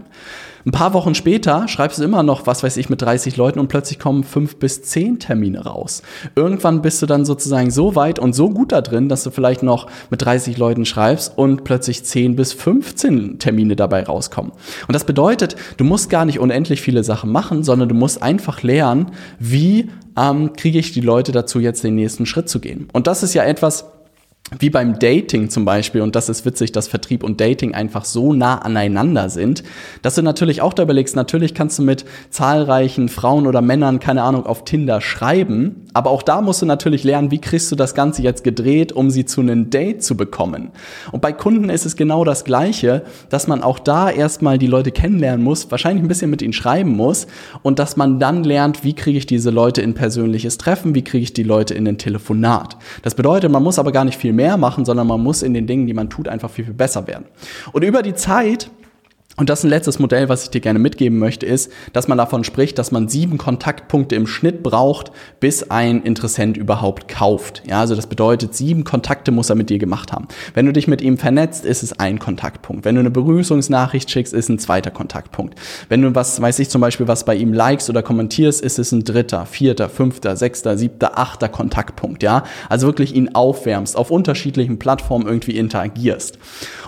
Ein 0.66 0.72
paar 0.72 0.92
Wochen 0.94 1.14
später 1.14 1.68
schreibst 1.68 1.98
du 1.98 2.04
immer 2.04 2.22
noch, 2.22 2.46
was 2.46 2.62
weiß 2.62 2.76
ich, 2.78 2.90
mit 2.90 3.00
30 3.00 3.36
Leuten 3.36 3.58
und 3.58 3.68
plötzlich 3.68 3.98
kommen 3.98 4.24
fünf 4.24 4.56
bis 4.56 4.82
zehn 4.82 5.18
Termine 5.18 5.64
raus. 5.64 6.02
Irgendwann 6.34 6.82
bist 6.82 7.00
du 7.00 7.06
dann 7.06 7.24
sozusagen 7.24 7.70
so 7.70 7.94
weit 7.94 8.18
und 8.18 8.34
so 8.34 8.50
gut 8.50 8.72
da 8.72 8.80
drin, 8.80 9.08
dass 9.08 9.22
du 9.22 9.30
vielleicht 9.30 9.62
noch 9.62 9.86
mit 10.10 10.22
30 10.22 10.58
Leuten 10.58 10.84
schreibst 10.84 11.36
und 11.36 11.64
plötzlich 11.64 12.04
10 12.04 12.34
bis 12.34 12.52
15 12.52 13.38
Termine 13.38 13.76
dabei 13.76 14.02
rauskommen. 14.02 14.52
Und 14.86 14.94
das 14.94 15.04
bedeutet, 15.04 15.56
du 15.76 15.84
musst 15.84 16.10
gar 16.10 16.24
nicht 16.24 16.38
unendlich 16.38 16.80
viele 16.80 17.04
Sachen 17.04 17.30
machen, 17.30 17.62
sondern 17.62 17.88
du 17.88 17.94
musst 17.94 18.22
einfach 18.22 18.62
lernen, 18.62 19.12
wie 19.38 19.88
ähm, 20.18 20.52
kriege 20.54 20.78
ich 20.78 20.92
die 20.92 21.00
Leute 21.00 21.32
dazu, 21.32 21.60
jetzt 21.60 21.84
den 21.84 21.94
nächsten 21.94 22.26
Schritt 22.26 22.48
zu 22.48 22.60
gehen. 22.60 22.88
Und 22.92 23.06
das 23.06 23.22
ist 23.22 23.34
ja 23.34 23.44
etwas, 23.44 23.86
wie 24.58 24.70
beim 24.70 24.98
Dating 24.98 25.50
zum 25.50 25.64
Beispiel, 25.64 26.00
und 26.00 26.16
das 26.16 26.28
ist 26.28 26.44
witzig, 26.46 26.72
dass 26.72 26.88
Vertrieb 26.88 27.22
und 27.22 27.40
Dating 27.40 27.74
einfach 27.74 28.04
so 28.04 28.32
nah 28.32 28.58
aneinander 28.58 29.28
sind, 29.28 29.62
dass 30.02 30.14
du 30.14 30.22
natürlich 30.22 30.62
auch 30.62 30.72
da 30.72 30.84
überlegst, 30.84 31.16
natürlich 31.16 31.54
kannst 31.54 31.78
du 31.78 31.82
mit 31.82 32.04
zahlreichen 32.30 33.08
Frauen 33.08 33.46
oder 33.46 33.60
Männern, 33.60 34.00
keine 34.00 34.22
Ahnung, 34.22 34.46
auf 34.46 34.64
Tinder 34.64 35.00
schreiben, 35.00 35.86
aber 35.92 36.10
auch 36.10 36.22
da 36.22 36.40
musst 36.40 36.62
du 36.62 36.66
natürlich 36.66 37.04
lernen, 37.04 37.30
wie 37.30 37.40
kriegst 37.40 37.70
du 37.70 37.76
das 37.76 37.94
Ganze 37.94 38.22
jetzt 38.22 38.44
gedreht, 38.44 38.92
um 38.92 39.10
sie 39.10 39.24
zu 39.24 39.40
einem 39.40 39.70
Date 39.70 40.02
zu 40.02 40.16
bekommen. 40.16 40.70
Und 41.12 41.20
bei 41.20 41.32
Kunden 41.32 41.70
ist 41.70 41.86
es 41.86 41.96
genau 41.96 42.24
das 42.24 42.44
Gleiche, 42.44 43.02
dass 43.28 43.48
man 43.48 43.62
auch 43.62 43.78
da 43.78 44.10
erstmal 44.10 44.58
die 44.58 44.66
Leute 44.66 44.92
kennenlernen 44.92 45.44
muss, 45.44 45.70
wahrscheinlich 45.70 46.04
ein 46.04 46.08
bisschen 46.08 46.30
mit 46.30 46.40
ihnen 46.40 46.52
schreiben 46.52 46.96
muss 46.96 47.26
und 47.62 47.78
dass 47.78 47.96
man 47.96 48.18
dann 48.18 48.44
lernt, 48.44 48.84
wie 48.84 48.94
kriege 48.94 49.18
ich 49.18 49.26
diese 49.26 49.50
Leute 49.50 49.82
in 49.82 49.94
persönliches 49.94 50.56
Treffen, 50.58 50.94
wie 50.94 51.02
kriege 51.02 51.24
ich 51.24 51.32
die 51.32 51.42
Leute 51.42 51.74
in 51.74 51.86
ein 51.86 51.98
Telefonat. 51.98 52.76
Das 53.02 53.14
bedeutet, 53.14 53.50
man 53.50 53.62
muss 53.62 53.78
aber 53.78 53.92
gar 53.92 54.04
nicht 54.04 54.18
viel 54.18 54.32
mehr 54.38 54.56
machen, 54.56 54.84
sondern 54.84 55.06
man 55.06 55.20
muss 55.20 55.42
in 55.42 55.52
den 55.52 55.66
Dingen, 55.66 55.86
die 55.86 55.94
man 55.94 56.08
tut, 56.08 56.28
einfach 56.28 56.50
viel, 56.50 56.64
viel 56.64 56.74
besser 56.74 57.06
werden. 57.06 57.26
Und 57.72 57.82
über 57.82 58.02
die 58.02 58.14
Zeit 58.14 58.70
und 59.38 59.48
das 59.48 59.60
ist 59.60 59.64
ein 59.64 59.70
letztes 59.70 60.00
Modell, 60.00 60.28
was 60.28 60.42
ich 60.42 60.50
dir 60.50 60.60
gerne 60.60 60.80
mitgeben 60.80 61.18
möchte, 61.18 61.46
ist, 61.46 61.70
dass 61.92 62.08
man 62.08 62.18
davon 62.18 62.42
spricht, 62.42 62.76
dass 62.76 62.90
man 62.90 63.08
sieben 63.08 63.38
Kontaktpunkte 63.38 64.16
im 64.16 64.26
Schnitt 64.26 64.64
braucht, 64.64 65.12
bis 65.38 65.70
ein 65.70 66.02
Interessent 66.02 66.56
überhaupt 66.56 67.06
kauft. 67.06 67.62
Ja, 67.66 67.80
also 67.80 67.94
das 67.94 68.08
bedeutet, 68.08 68.54
sieben 68.54 68.82
Kontakte 68.82 69.30
muss 69.30 69.48
er 69.48 69.54
mit 69.54 69.70
dir 69.70 69.78
gemacht 69.78 70.12
haben. 70.12 70.26
Wenn 70.54 70.66
du 70.66 70.72
dich 70.72 70.88
mit 70.88 71.00
ihm 71.00 71.18
vernetzt, 71.18 71.64
ist 71.64 71.84
es 71.84 71.98
ein 72.00 72.18
Kontaktpunkt. 72.18 72.84
Wenn 72.84 72.96
du 72.96 73.00
eine 73.00 73.12
Begrüßungsnachricht 73.12 74.10
schickst, 74.10 74.34
ist 74.34 74.48
ein 74.48 74.58
zweiter 74.58 74.90
Kontaktpunkt. 74.90 75.54
Wenn 75.88 76.02
du 76.02 76.14
was, 76.16 76.42
weiß 76.42 76.58
ich 76.58 76.68
zum 76.68 76.80
Beispiel, 76.80 77.06
was 77.06 77.24
bei 77.24 77.36
ihm 77.36 77.52
likest 77.52 77.88
oder 77.88 78.02
kommentierst, 78.02 78.60
ist 78.60 78.80
es 78.80 78.90
ein 78.90 79.04
dritter, 79.04 79.46
vierter, 79.46 79.88
fünfter, 79.88 80.36
sechster, 80.36 80.76
siebter, 80.76 81.16
achter 81.16 81.48
Kontaktpunkt. 81.48 82.24
Ja, 82.24 82.42
also 82.68 82.88
wirklich 82.88 83.14
ihn 83.14 83.34
aufwärmst, 83.36 83.96
auf 83.96 84.10
unterschiedlichen 84.10 84.80
Plattformen 84.80 85.28
irgendwie 85.28 85.56
interagierst. 85.56 86.38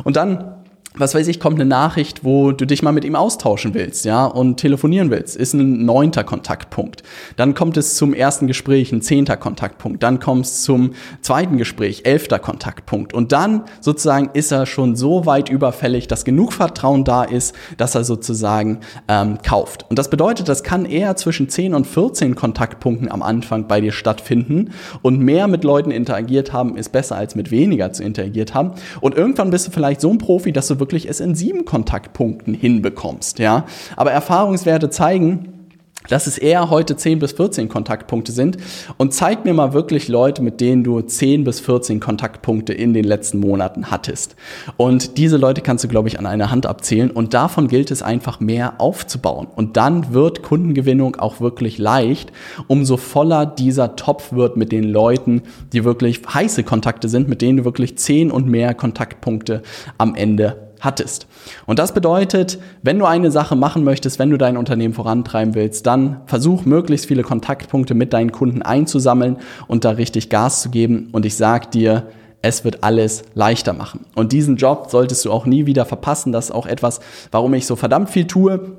Und 0.02 0.16
dann 0.16 0.59
was 0.96 1.14
weiß 1.14 1.28
ich, 1.28 1.38
kommt 1.38 1.60
eine 1.60 1.68
Nachricht, 1.68 2.24
wo 2.24 2.50
du 2.50 2.66
dich 2.66 2.82
mal 2.82 2.90
mit 2.90 3.04
ihm 3.04 3.14
austauschen 3.14 3.74
willst, 3.74 4.04
ja, 4.04 4.26
und 4.26 4.56
telefonieren 4.56 5.10
willst, 5.10 5.36
ist 5.36 5.54
ein 5.54 5.84
neunter 5.84 6.24
Kontaktpunkt. 6.24 7.04
Dann 7.36 7.54
kommt 7.54 7.76
es 7.76 7.94
zum 7.94 8.12
ersten 8.12 8.48
Gespräch, 8.48 8.90
ein 8.90 9.00
zehnter 9.00 9.36
Kontaktpunkt. 9.36 10.02
Dann 10.02 10.18
kommt 10.18 10.46
es 10.46 10.62
zum 10.62 10.94
zweiten 11.20 11.58
Gespräch, 11.58 12.02
elfter 12.06 12.40
Kontaktpunkt. 12.40 13.14
Und 13.14 13.30
dann 13.30 13.64
sozusagen 13.80 14.30
ist 14.32 14.50
er 14.50 14.66
schon 14.66 14.96
so 14.96 15.26
weit 15.26 15.48
überfällig, 15.48 16.08
dass 16.08 16.24
genug 16.24 16.52
Vertrauen 16.52 17.04
da 17.04 17.22
ist, 17.22 17.54
dass 17.76 17.94
er 17.94 18.02
sozusagen 18.02 18.80
ähm, 19.06 19.38
kauft. 19.46 19.86
Und 19.90 19.98
das 19.98 20.10
bedeutet, 20.10 20.48
das 20.48 20.64
kann 20.64 20.84
eher 20.86 21.14
zwischen 21.14 21.48
zehn 21.48 21.72
und 21.72 21.86
14 21.86 22.34
Kontaktpunkten 22.34 23.10
am 23.10 23.22
Anfang 23.22 23.68
bei 23.68 23.80
dir 23.80 23.92
stattfinden. 23.92 24.72
Und 25.02 25.20
mehr 25.20 25.46
mit 25.46 25.62
Leuten 25.62 25.92
interagiert 25.92 26.52
haben, 26.52 26.76
ist 26.76 26.90
besser 26.90 27.14
als 27.14 27.36
mit 27.36 27.52
weniger 27.52 27.92
zu 27.92 28.02
interagiert 28.02 28.54
haben. 28.54 28.72
Und 29.00 29.14
irgendwann 29.14 29.50
bist 29.50 29.68
du 29.68 29.70
vielleicht 29.70 30.00
so 30.00 30.10
ein 30.10 30.18
Profi, 30.18 30.50
dass 30.50 30.66
du 30.66 30.79
wirklich 30.80 31.08
es 31.08 31.20
in 31.20 31.34
sieben 31.34 31.64
Kontaktpunkten 31.64 32.54
hinbekommst, 32.54 33.38
ja. 33.38 33.66
Aber 33.96 34.10
Erfahrungswerte 34.10 34.90
zeigen, 34.90 35.60
dass 36.08 36.26
es 36.26 36.38
eher 36.38 36.70
heute 36.70 36.96
10 36.96 37.18
bis 37.18 37.32
14 37.32 37.68
Kontaktpunkte 37.68 38.32
sind. 38.32 38.56
Und 38.96 39.12
zeig 39.12 39.44
mir 39.44 39.52
mal 39.52 39.72
wirklich 39.74 40.08
Leute, 40.08 40.42
mit 40.42 40.60
denen 40.60 40.82
du 40.82 41.00
10 41.00 41.44
bis 41.44 41.60
14 41.60 42.00
Kontaktpunkte 42.00 42.72
in 42.72 42.94
den 42.94 43.04
letzten 43.04 43.38
Monaten 43.38 43.90
hattest. 43.90 44.34
Und 44.76 45.18
diese 45.18 45.36
Leute 45.36 45.60
kannst 45.60 45.84
du, 45.84 45.88
glaube 45.88 46.08
ich, 46.08 46.18
an 46.18 46.26
einer 46.26 46.50
Hand 46.50 46.66
abzählen. 46.66 47.10
Und 47.10 47.34
davon 47.34 47.68
gilt 47.68 47.90
es 47.90 48.02
einfach 48.02 48.40
mehr 48.40 48.80
aufzubauen. 48.80 49.46
Und 49.54 49.76
dann 49.76 50.14
wird 50.14 50.42
Kundengewinnung 50.42 51.16
auch 51.16 51.40
wirklich 51.40 51.78
leicht, 51.78 52.32
umso 52.66 52.96
voller 52.96 53.44
dieser 53.44 53.96
Topf 53.96 54.32
wird 54.32 54.56
mit 54.56 54.72
den 54.72 54.84
Leuten, 54.84 55.42
die 55.72 55.84
wirklich 55.84 56.22
heiße 56.32 56.64
Kontakte 56.64 57.08
sind, 57.08 57.28
mit 57.28 57.42
denen 57.42 57.58
du 57.58 57.64
wirklich 57.64 57.98
10 57.98 58.30
und 58.30 58.48
mehr 58.48 58.74
Kontaktpunkte 58.74 59.62
am 59.98 60.14
Ende 60.14 60.69
hattest. 60.80 61.26
Und 61.66 61.78
das 61.78 61.92
bedeutet, 61.92 62.58
wenn 62.82 62.98
du 62.98 63.04
eine 63.04 63.30
Sache 63.30 63.56
machen 63.56 63.84
möchtest, 63.84 64.18
wenn 64.18 64.30
du 64.30 64.36
dein 64.36 64.56
Unternehmen 64.56 64.94
vorantreiben 64.94 65.54
willst, 65.54 65.86
dann 65.86 66.22
versuch 66.26 66.64
möglichst 66.64 67.06
viele 67.06 67.22
Kontaktpunkte 67.22 67.94
mit 67.94 68.12
deinen 68.12 68.32
Kunden 68.32 68.62
einzusammeln 68.62 69.36
und 69.66 69.84
da 69.84 69.90
richtig 69.90 70.30
Gas 70.30 70.62
zu 70.62 70.70
geben. 70.70 71.08
Und 71.12 71.26
ich 71.26 71.36
sag 71.36 71.70
dir, 71.70 72.04
es 72.42 72.64
wird 72.64 72.82
alles 72.82 73.22
leichter 73.34 73.72
machen. 73.72 74.06
Und 74.14 74.32
diesen 74.32 74.56
Job 74.56 74.88
solltest 74.90 75.24
du 75.24 75.32
auch 75.32 75.46
nie 75.46 75.66
wieder 75.66 75.84
verpassen. 75.84 76.32
Das 76.32 76.46
ist 76.46 76.50
auch 76.50 76.66
etwas, 76.66 77.00
warum 77.30 77.52
ich 77.54 77.66
so 77.66 77.76
verdammt 77.76 78.10
viel 78.10 78.26
tue 78.26 78.76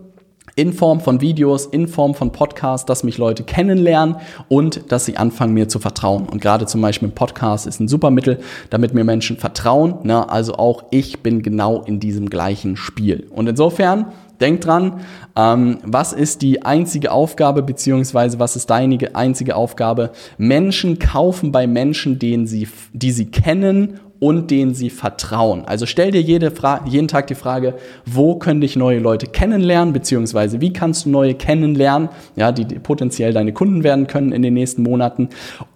in 0.55 0.73
Form 0.73 0.99
von 0.99 1.21
Videos, 1.21 1.65
in 1.65 1.87
Form 1.87 2.13
von 2.13 2.31
Podcasts, 2.31 2.85
dass 2.85 3.03
mich 3.03 3.17
Leute 3.17 3.43
kennenlernen 3.43 4.17
und 4.49 4.91
dass 4.91 5.05
sie 5.05 5.17
anfangen, 5.17 5.53
mir 5.53 5.67
zu 5.67 5.79
vertrauen. 5.79 6.27
Und 6.27 6.41
gerade 6.41 6.65
zum 6.65 6.81
Beispiel 6.81 7.09
ein 7.09 7.15
Podcast 7.15 7.67
ist 7.67 7.79
ein 7.79 7.87
super 7.87 8.11
Mittel, 8.11 8.39
damit 8.69 8.93
mir 8.93 9.03
Menschen 9.03 9.37
vertrauen. 9.37 9.95
Ne? 10.03 10.29
Also 10.29 10.55
auch 10.55 10.83
ich 10.91 11.21
bin 11.21 11.41
genau 11.41 11.81
in 11.81 11.99
diesem 11.99 12.29
gleichen 12.29 12.75
Spiel. 12.75 13.27
Und 13.31 13.47
insofern, 13.47 14.07
denk 14.39 14.61
dran, 14.61 15.01
ähm, 15.35 15.77
was 15.83 16.13
ist 16.13 16.41
die 16.41 16.63
einzige 16.63 17.11
Aufgabe, 17.11 17.63
beziehungsweise 17.63 18.39
was 18.39 18.55
ist 18.55 18.69
deine 18.69 19.15
einzige 19.15 19.55
Aufgabe? 19.55 20.11
Menschen 20.37 20.99
kaufen 20.99 21.51
bei 21.51 21.67
Menschen, 21.67 22.19
denen 22.19 22.47
sie, 22.47 22.67
die 22.93 23.11
sie 23.11 23.27
kennen 23.27 23.99
und 24.21 24.51
denen 24.51 24.75
sie 24.75 24.91
vertrauen. 24.91 25.65
Also 25.65 25.87
stell 25.87 26.11
dir 26.11 26.21
jede 26.21 26.53
jeden 26.85 27.07
Tag 27.07 27.25
die 27.25 27.35
Frage, 27.35 27.73
wo 28.05 28.35
können 28.35 28.61
dich 28.61 28.75
neue 28.75 28.99
Leute 28.99 29.25
kennenlernen, 29.25 29.93
beziehungsweise 29.93 30.61
wie 30.61 30.71
kannst 30.71 31.05
du 31.05 31.09
neue 31.09 31.33
kennenlernen, 31.33 32.09
ja, 32.35 32.51
die 32.51 32.65
potenziell 32.65 33.33
deine 33.33 33.51
Kunden 33.51 33.83
werden 33.83 34.05
können 34.05 34.31
in 34.31 34.43
den 34.43 34.53
nächsten 34.53 34.83
Monaten. 34.83 35.29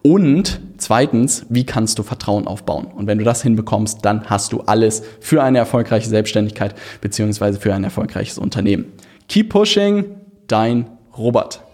Und 0.04 0.60
zweitens, 0.78 1.48
wie 1.50 1.66
kannst 1.66 1.98
du 1.98 2.04
Vertrauen 2.04 2.46
aufbauen? 2.46 2.86
Und 2.86 3.08
wenn 3.08 3.18
du 3.18 3.24
das 3.24 3.42
hinbekommst, 3.42 4.06
dann 4.06 4.26
hast 4.30 4.54
du 4.54 4.62
alles 4.62 5.02
für 5.20 5.42
eine 5.42 5.58
erfolgreiche 5.58 6.08
Selbstständigkeit, 6.08 6.76
beziehungsweise 7.02 7.60
für 7.60 7.74
ein 7.74 7.84
erfolgreiches 7.84 8.38
Unternehmen. 8.38 8.86
Keep 9.28 9.50
pushing, 9.50 10.06
dein 10.46 10.86
Robert. 11.18 11.65